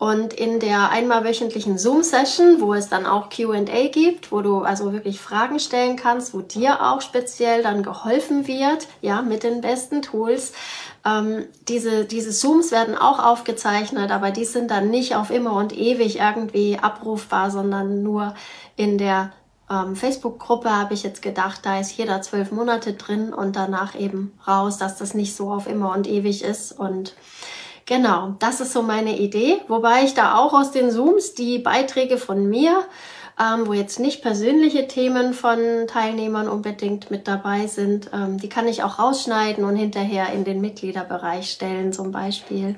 [0.00, 3.60] Und in der einmal wöchentlichen Zoom-Session, wo es dann auch QA
[3.92, 8.86] gibt, wo du also wirklich Fragen stellen kannst, wo dir auch speziell dann geholfen wird,
[9.02, 10.54] ja, mit den besten Tools,
[11.04, 15.76] ähm, diese, diese Zooms werden auch aufgezeichnet, aber die sind dann nicht auf immer und
[15.76, 18.34] ewig irgendwie abrufbar, sondern nur
[18.76, 19.32] in der
[19.70, 24.38] ähm, Facebook-Gruppe habe ich jetzt gedacht, da ist jeder zwölf Monate drin und danach eben
[24.46, 26.72] raus, dass das nicht so auf immer und ewig ist.
[26.72, 27.14] Und
[27.86, 29.60] genau, das ist so meine Idee.
[29.68, 32.82] Wobei ich da auch aus den Zooms die Beiträge von mir
[33.40, 38.10] ähm, wo jetzt nicht persönliche Themen von Teilnehmern unbedingt mit dabei sind.
[38.12, 42.76] Ähm, die kann ich auch rausschneiden und hinterher in den Mitgliederbereich stellen zum Beispiel.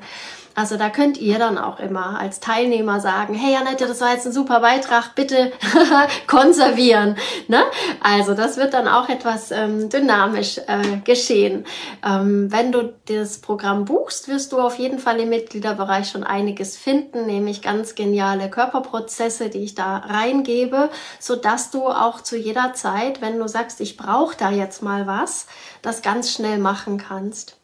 [0.55, 4.27] Also da könnt ihr dann auch immer als Teilnehmer sagen, hey Annette, das war jetzt
[4.27, 5.53] ein super Beitrag, bitte
[6.27, 7.17] konservieren.
[7.49, 7.63] Ne?
[8.03, 11.65] Also das wird dann auch etwas ähm, dynamisch äh, geschehen.
[12.05, 16.77] Ähm, wenn du das Programm buchst, wirst du auf jeden Fall im Mitgliederbereich schon einiges
[16.77, 22.75] finden, nämlich ganz geniale Körperprozesse, die ich da reingebe, so dass du auch zu jeder
[22.75, 25.47] Zeit, wenn du sagst, ich brauche da jetzt mal was,
[25.81, 27.57] das ganz schnell machen kannst.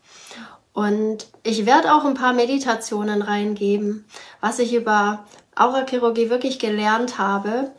[0.78, 4.04] Und ich werde auch ein paar Meditationen reingeben,
[4.40, 5.24] was ich über
[5.56, 7.72] Aurachirurgie wirklich gelernt habe,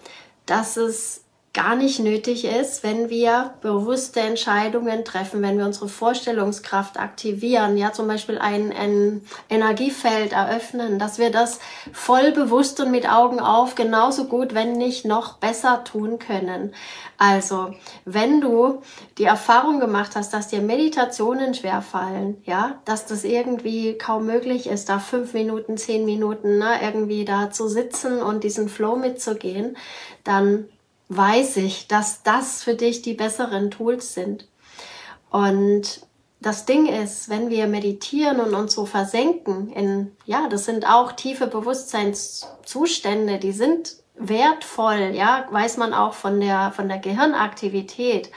[0.45, 1.23] dass es
[1.53, 7.91] gar nicht nötig ist, wenn wir bewusste Entscheidungen treffen, wenn wir unsere Vorstellungskraft aktivieren, ja
[7.91, 11.59] zum Beispiel ein, ein Energiefeld eröffnen, dass wir das
[11.91, 16.73] voll bewusst und mit Augen auf genauso gut, wenn nicht noch besser tun können.
[17.17, 17.73] Also,
[18.05, 18.81] wenn du
[19.17, 24.87] die Erfahrung gemacht hast, dass dir Meditationen schwerfallen, ja, dass das irgendwie kaum möglich ist,
[24.87, 29.75] da fünf Minuten, zehn Minuten, ne, irgendwie da zu sitzen und diesen Flow mitzugehen,
[30.23, 30.69] dann
[31.09, 34.47] weiß ich, dass das für dich die besseren Tools sind.
[35.29, 36.01] Und
[36.39, 41.11] das Ding ist, wenn wir meditieren und uns so versenken in, ja, das sind auch
[41.11, 48.31] tiefe Bewusstseinszustände, die sind wertvoll, ja, weiß man auch von der, von der Gehirnaktivität.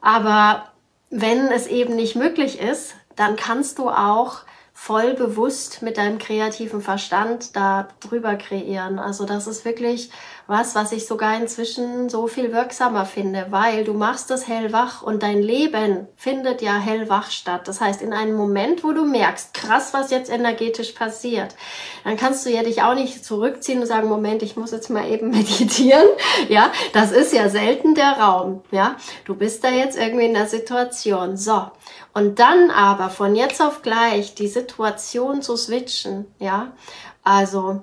[0.00, 0.66] Aber
[1.10, 6.80] wenn es eben nicht möglich ist, dann kannst du auch voll bewusst mit deinem kreativen
[6.80, 8.98] Verstand da drüber kreieren.
[8.98, 10.10] Also das ist wirklich
[10.50, 15.22] was, was ich sogar inzwischen so viel wirksamer finde, weil du machst das hellwach und
[15.22, 17.68] dein Leben findet ja hellwach statt.
[17.68, 21.54] Das heißt, in einem Moment, wo du merkst, krass, was jetzt energetisch passiert,
[22.02, 25.08] dann kannst du ja dich auch nicht zurückziehen und sagen, Moment, ich muss jetzt mal
[25.08, 26.08] eben meditieren.
[26.48, 28.64] Ja, das ist ja selten der Raum.
[28.72, 28.96] Ja,
[29.26, 31.36] du bist da jetzt irgendwie in der Situation.
[31.36, 31.70] So.
[32.12, 36.26] Und dann aber von jetzt auf gleich die Situation zu switchen.
[36.40, 36.72] Ja,
[37.22, 37.82] also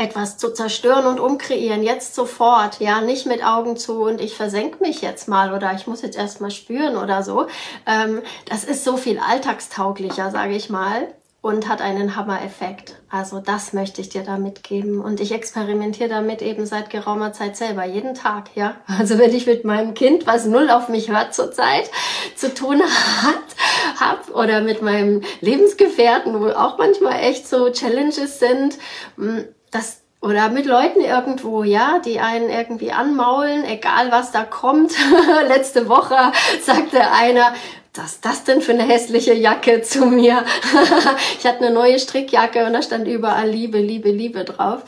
[0.00, 4.82] etwas zu zerstören und umkreieren, jetzt sofort, ja, nicht mit Augen zu und ich versenke
[4.82, 7.46] mich jetzt mal oder ich muss jetzt erst mal spüren oder so.
[7.86, 11.08] Ähm, das ist so viel alltagstauglicher, sage ich mal,
[11.42, 12.96] und hat einen Hammer-Effekt.
[13.10, 15.00] Also das möchte ich dir da mitgeben.
[15.00, 18.76] Und ich experimentiere damit eben seit geraumer Zeit selber, jeden Tag, ja.
[18.98, 21.90] Also wenn ich mit meinem Kind, was null auf mich hört zurzeit,
[22.36, 28.78] zu tun hat, hab, oder mit meinem Lebensgefährten, wo auch manchmal echt so Challenges sind,
[29.16, 34.92] hm, das oder mit Leuten irgendwo, ja, die einen irgendwie anmaulen, egal was da kommt.
[35.48, 37.54] Letzte Woche sagte einer,
[37.94, 40.44] was ist das denn für eine hässliche Jacke zu mir?
[41.38, 44.82] ich hatte eine neue Strickjacke und da stand überall Liebe, Liebe, Liebe drauf.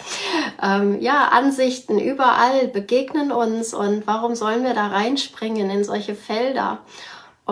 [0.62, 6.78] Ähm, ja, Ansichten überall begegnen uns und warum sollen wir da reinspringen in solche Felder?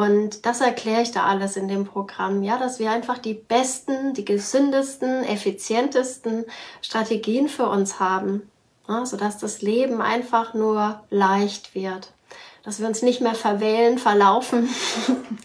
[0.00, 4.14] Und das erkläre ich da alles in dem Programm, ja, dass wir einfach die besten,
[4.14, 6.46] die gesündesten, effizientesten
[6.80, 8.48] Strategien für uns haben,
[8.88, 12.12] ja, sodass das Leben einfach nur leicht wird,
[12.62, 14.70] dass wir uns nicht mehr verwählen, verlaufen.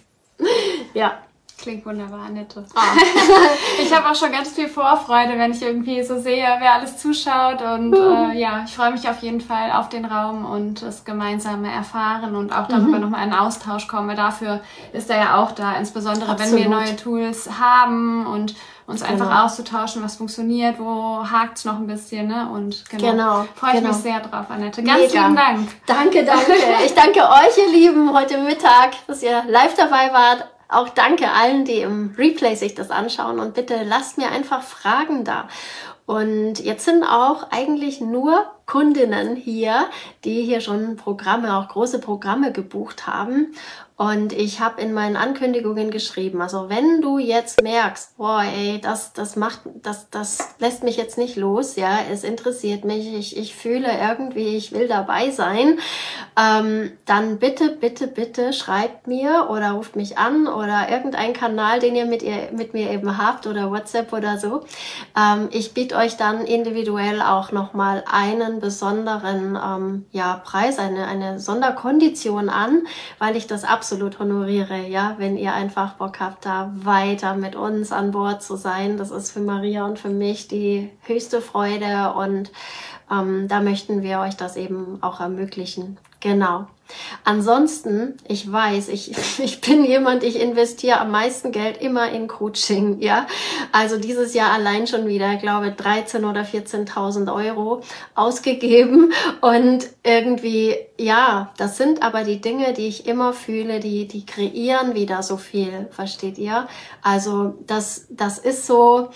[0.93, 1.22] ja.
[1.66, 2.63] Klingt wunderbar, Annette.
[2.76, 2.95] Ah.
[3.82, 7.59] ich habe auch schon ganz viel Vorfreude, wenn ich irgendwie so sehe, wer alles zuschaut.
[7.59, 8.34] Und mhm.
[8.34, 12.36] äh, ja, ich freue mich auf jeden Fall auf den Raum und das gemeinsame Erfahren
[12.36, 13.01] und auch darüber mhm.
[13.01, 14.16] nochmal in Austausch kommen.
[14.16, 14.59] Dafür
[14.93, 16.53] ist er ja auch da, insbesondere Absolut.
[16.53, 18.53] wenn wir neue Tools haben und
[18.86, 19.45] uns einfach genau.
[19.45, 22.47] auszutauschen, was funktioniert, wo hakt's noch ein bisschen, ne?
[22.53, 23.88] Und genau, genau freue ich genau.
[23.88, 24.84] mich sehr drauf, Annette.
[24.84, 25.24] Ganz Mega.
[25.24, 25.70] lieben Dank.
[25.88, 26.53] Danke, danke.
[26.86, 31.66] Ich danke euch, ihr Lieben, heute Mittag, dass ihr live dabei wart auch danke allen,
[31.66, 35.47] die im Replay sich das anschauen und bitte lasst mir einfach Fragen da.
[36.05, 39.88] Und jetzt sind auch eigentlich nur Kundinnen hier,
[40.24, 43.53] die hier schon Programme, auch große Programme gebucht haben.
[43.97, 49.13] Und ich habe in meinen Ankündigungen geschrieben, also wenn du jetzt merkst, boah, ey, das,
[49.13, 53.55] das macht, das, das lässt mich jetzt nicht los, ja, es interessiert mich, ich, ich
[53.55, 55.80] fühle irgendwie, ich will dabei sein,
[56.38, 61.95] ähm, dann bitte, bitte, bitte schreibt mir oder ruft mich an oder irgendein Kanal, den
[61.95, 64.66] ihr mit, ihr, mit mir eben habt oder WhatsApp oder so.
[65.18, 71.39] Ähm, ich biete euch dann individuell auch nochmal einen besonderen ähm, ja, Preis, eine, eine
[71.39, 72.88] Sonderkondition an,
[73.20, 77.91] weil ich das absolut honoriere, ja, wenn ihr einfach Bock habt, da weiter mit uns
[77.91, 78.97] an Bord zu sein.
[78.97, 82.51] Das ist für Maria und für mich die höchste Freude und
[83.12, 85.97] ähm, da möchten wir euch das eben auch ermöglichen.
[86.20, 86.68] Genau.
[87.24, 93.02] Ansonsten, ich weiß, ich, ich bin jemand, ich investiere am meisten Geld immer in Coaching,
[93.02, 93.28] ja.
[93.72, 97.82] Also dieses Jahr allein schon wieder, glaube, 13 oder 14.000 Euro
[98.14, 99.12] ausgegeben
[99.42, 104.94] und irgendwie, ja, das sind aber die Dinge, die ich immer fühle, die, die kreieren
[104.96, 106.68] wieder so viel, versteht ihr?
[107.02, 109.10] Also das, das ist so,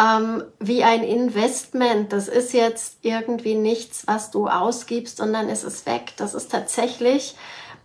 [0.00, 2.12] ähm, wie ein Investment.
[2.12, 6.12] Das ist jetzt irgendwie nichts, was du ausgibst, sondern es ist weg.
[6.16, 7.36] Das ist tatsächlich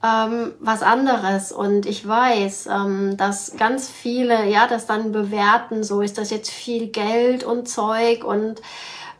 [0.03, 1.51] ähm, was anderes.
[1.51, 6.49] Und ich weiß, ähm, dass ganz viele, ja, das dann bewerten, so ist das jetzt
[6.49, 8.61] viel Geld und Zeug und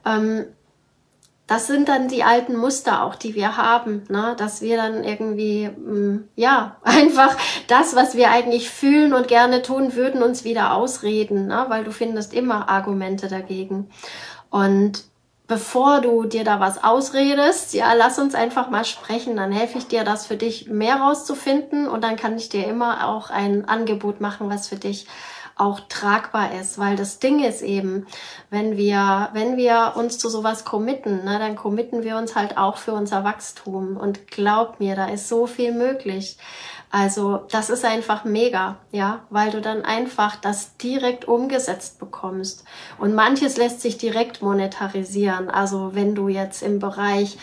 [0.05, 0.45] ähm,
[1.47, 4.35] das sind dann die alten Muster auch, die wir haben, ne?
[4.37, 7.35] dass wir dann irgendwie, mh, mm, ja, einfach
[7.67, 11.65] das, was wir eigentlich fühlen und gerne tun würden, uns wieder ausreden, ne?
[11.69, 13.89] weil du findest immer Argumente dagegen.
[14.49, 15.05] Und
[15.47, 19.87] bevor du dir da was ausredest, ja, lass uns einfach mal sprechen, dann helfe ich
[19.87, 24.19] dir, das für dich mehr rauszufinden und dann kann ich dir immer auch ein Angebot
[24.19, 25.07] machen, was für dich
[25.57, 28.07] auch tragbar ist, weil das Ding ist eben,
[28.49, 32.77] wenn wir, wenn wir uns zu sowas committen, ne, dann committen wir uns halt auch
[32.77, 36.37] für unser Wachstum und glaub mir, da ist so viel möglich.
[36.89, 42.63] Also das ist einfach mega, ja, weil du dann einfach das direkt umgesetzt bekommst.
[42.97, 45.49] Und manches lässt sich direkt monetarisieren.
[45.49, 47.37] Also wenn du jetzt im Bereich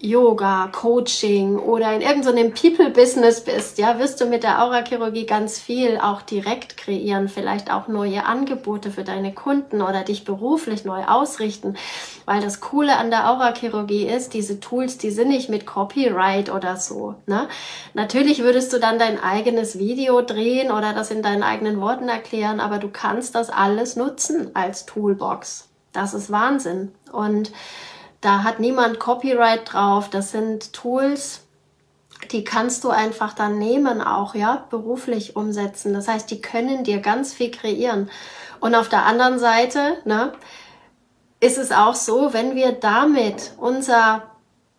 [0.00, 5.98] Yoga, Coaching oder in irgendeinem People-Business bist, ja, wirst du mit der Aurachirurgie ganz viel
[6.00, 11.76] auch direkt kreieren, vielleicht auch neue Angebote für deine Kunden oder dich beruflich neu ausrichten.
[12.26, 16.76] Weil das Coole an der Aurachirurgie ist, diese Tools, die sind nicht mit Copyright oder
[16.76, 17.16] so.
[17.26, 17.48] Ne?
[17.94, 22.60] Natürlich würdest du dann dein eigenes Video drehen oder das in deinen eigenen Worten erklären,
[22.60, 25.68] aber du kannst das alles nutzen als Toolbox.
[25.92, 26.92] Das ist Wahnsinn.
[27.10, 27.50] Und
[28.20, 30.10] da hat niemand Copyright drauf.
[30.10, 31.42] Das sind Tools,
[32.32, 35.94] die kannst du einfach dann nehmen auch, ja, beruflich umsetzen.
[35.94, 38.10] Das heißt, die können dir ganz viel kreieren.
[38.60, 40.32] Und auf der anderen Seite, ne,
[41.40, 44.22] ist es auch so, wenn wir damit unser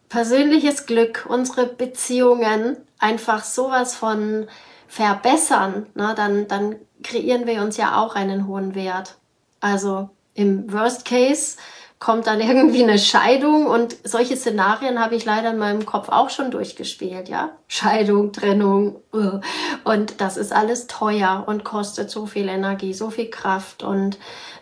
[0.10, 4.48] persönliches Glück, unsere Beziehungen einfach sowas von
[4.88, 9.16] verbessern, ne, dann, dann kreieren wir uns ja auch einen hohen Wert.
[9.62, 11.58] Also im Worst Case
[12.00, 16.30] kommt dann irgendwie eine Scheidung und solche Szenarien habe ich leider in meinem Kopf auch
[16.30, 17.52] schon durchgespielt, ja.
[17.68, 19.42] Scheidung, Trennung uh.
[19.84, 24.18] und das ist alles teuer und kostet so viel Energie, so viel Kraft und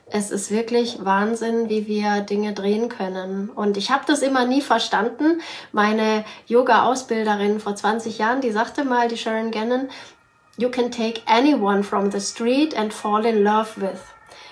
[0.09, 3.49] es ist wirklich Wahnsinn, wie wir Dinge drehen können.
[3.49, 5.41] Und ich habe das immer nie verstanden.
[5.73, 9.89] Meine Yoga-Ausbilderin vor 20 Jahren, die sagte mal, die Sharon Gannon,
[10.55, 13.99] you can take anyone from the street and fall in love with.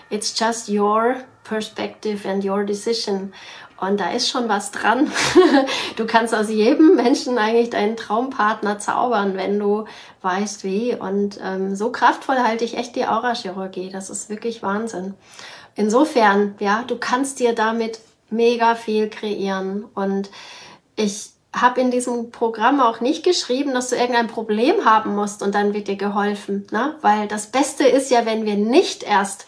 [0.10, 3.34] It's just your perspective and your decision.
[3.80, 5.12] Und da ist schon was dran.
[5.96, 9.86] Du kannst aus jedem Menschen eigentlich deinen Traumpartner zaubern, wenn du
[10.22, 10.94] weißt wie.
[10.96, 13.90] Und ähm, so kraftvoll halte ich echt die Aurachirurgie.
[13.90, 15.14] Das ist wirklich Wahnsinn.
[15.76, 19.86] Insofern, ja, du kannst dir damit mega viel kreieren.
[19.94, 20.30] Und
[20.96, 25.56] ich habe in diesem Programm auch nicht geschrieben, dass du irgendein Problem haben musst und
[25.56, 26.68] dann wird dir geholfen.
[26.72, 26.96] Ne?
[27.02, 29.46] Weil das Beste ist ja, wenn wir nicht erst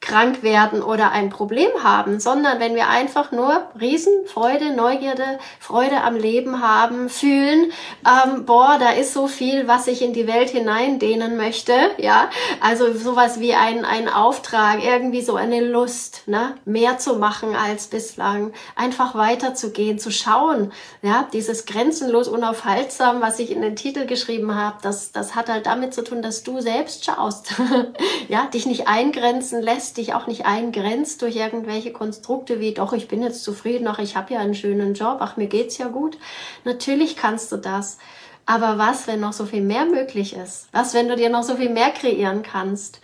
[0.00, 6.14] krank werden oder ein Problem haben, sondern wenn wir einfach nur Riesenfreude, Neugierde, Freude am
[6.14, 7.72] Leben haben, fühlen,
[8.06, 12.30] ähm, boah, da ist so viel, was ich in die Welt hineindehnen möchte, ja,
[12.60, 17.88] also sowas wie ein, ein Auftrag, irgendwie so eine Lust, ne, mehr zu machen als
[17.88, 20.72] bislang, einfach weiterzugehen, zu schauen,
[21.02, 25.66] ja, dieses grenzenlos unaufhaltsam, was ich in den Titel geschrieben habe, das, das hat halt
[25.66, 27.54] damit zu tun, dass du selbst schaust,
[28.28, 33.08] ja, dich nicht eingrenzen lässt, dich auch nicht eingrenzt durch irgendwelche Konstrukte wie, doch, ich
[33.08, 36.18] bin jetzt zufrieden, ach, ich habe ja einen schönen Job, ach, mir geht's ja gut.
[36.64, 37.98] Natürlich kannst du das.
[38.46, 40.68] Aber was, wenn noch so viel mehr möglich ist?
[40.72, 43.00] Was, wenn du dir noch so viel mehr kreieren kannst?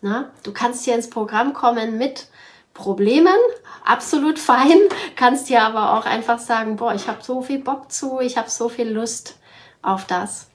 [0.00, 2.28] Na, du kannst hier ins Programm kommen mit
[2.74, 3.36] Problemen,
[3.84, 4.78] absolut fein,
[5.16, 8.50] kannst dir aber auch einfach sagen, boah, ich habe so viel Bock zu, ich habe
[8.50, 9.38] so viel Lust
[9.82, 10.48] auf das.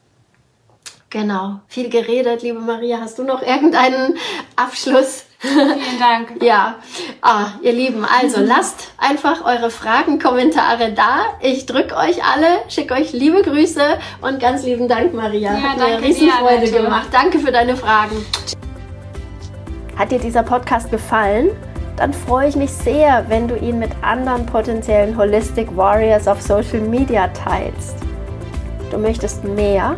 [1.11, 2.99] Genau, viel geredet, liebe Maria.
[3.01, 4.15] Hast du noch irgendeinen
[4.55, 5.25] Abschluss?
[5.39, 6.41] Vielen Dank.
[6.41, 6.75] ja,
[7.21, 11.25] ah, ihr Lieben, also lasst einfach eure Fragen, Kommentare da.
[11.41, 13.81] Ich drücke euch alle, schicke euch liebe Grüße
[14.21, 15.51] und ganz lieben Dank, Maria.
[15.51, 17.09] Ja, Hat mir Riesenfreude dir, gemacht.
[17.11, 18.25] Danke für deine Fragen.
[19.97, 21.49] Hat dir dieser Podcast gefallen?
[21.97, 26.79] Dann freue ich mich sehr, wenn du ihn mit anderen potenziellen Holistic Warriors auf Social
[26.79, 27.97] Media teilst.
[28.91, 29.97] Du möchtest mehr?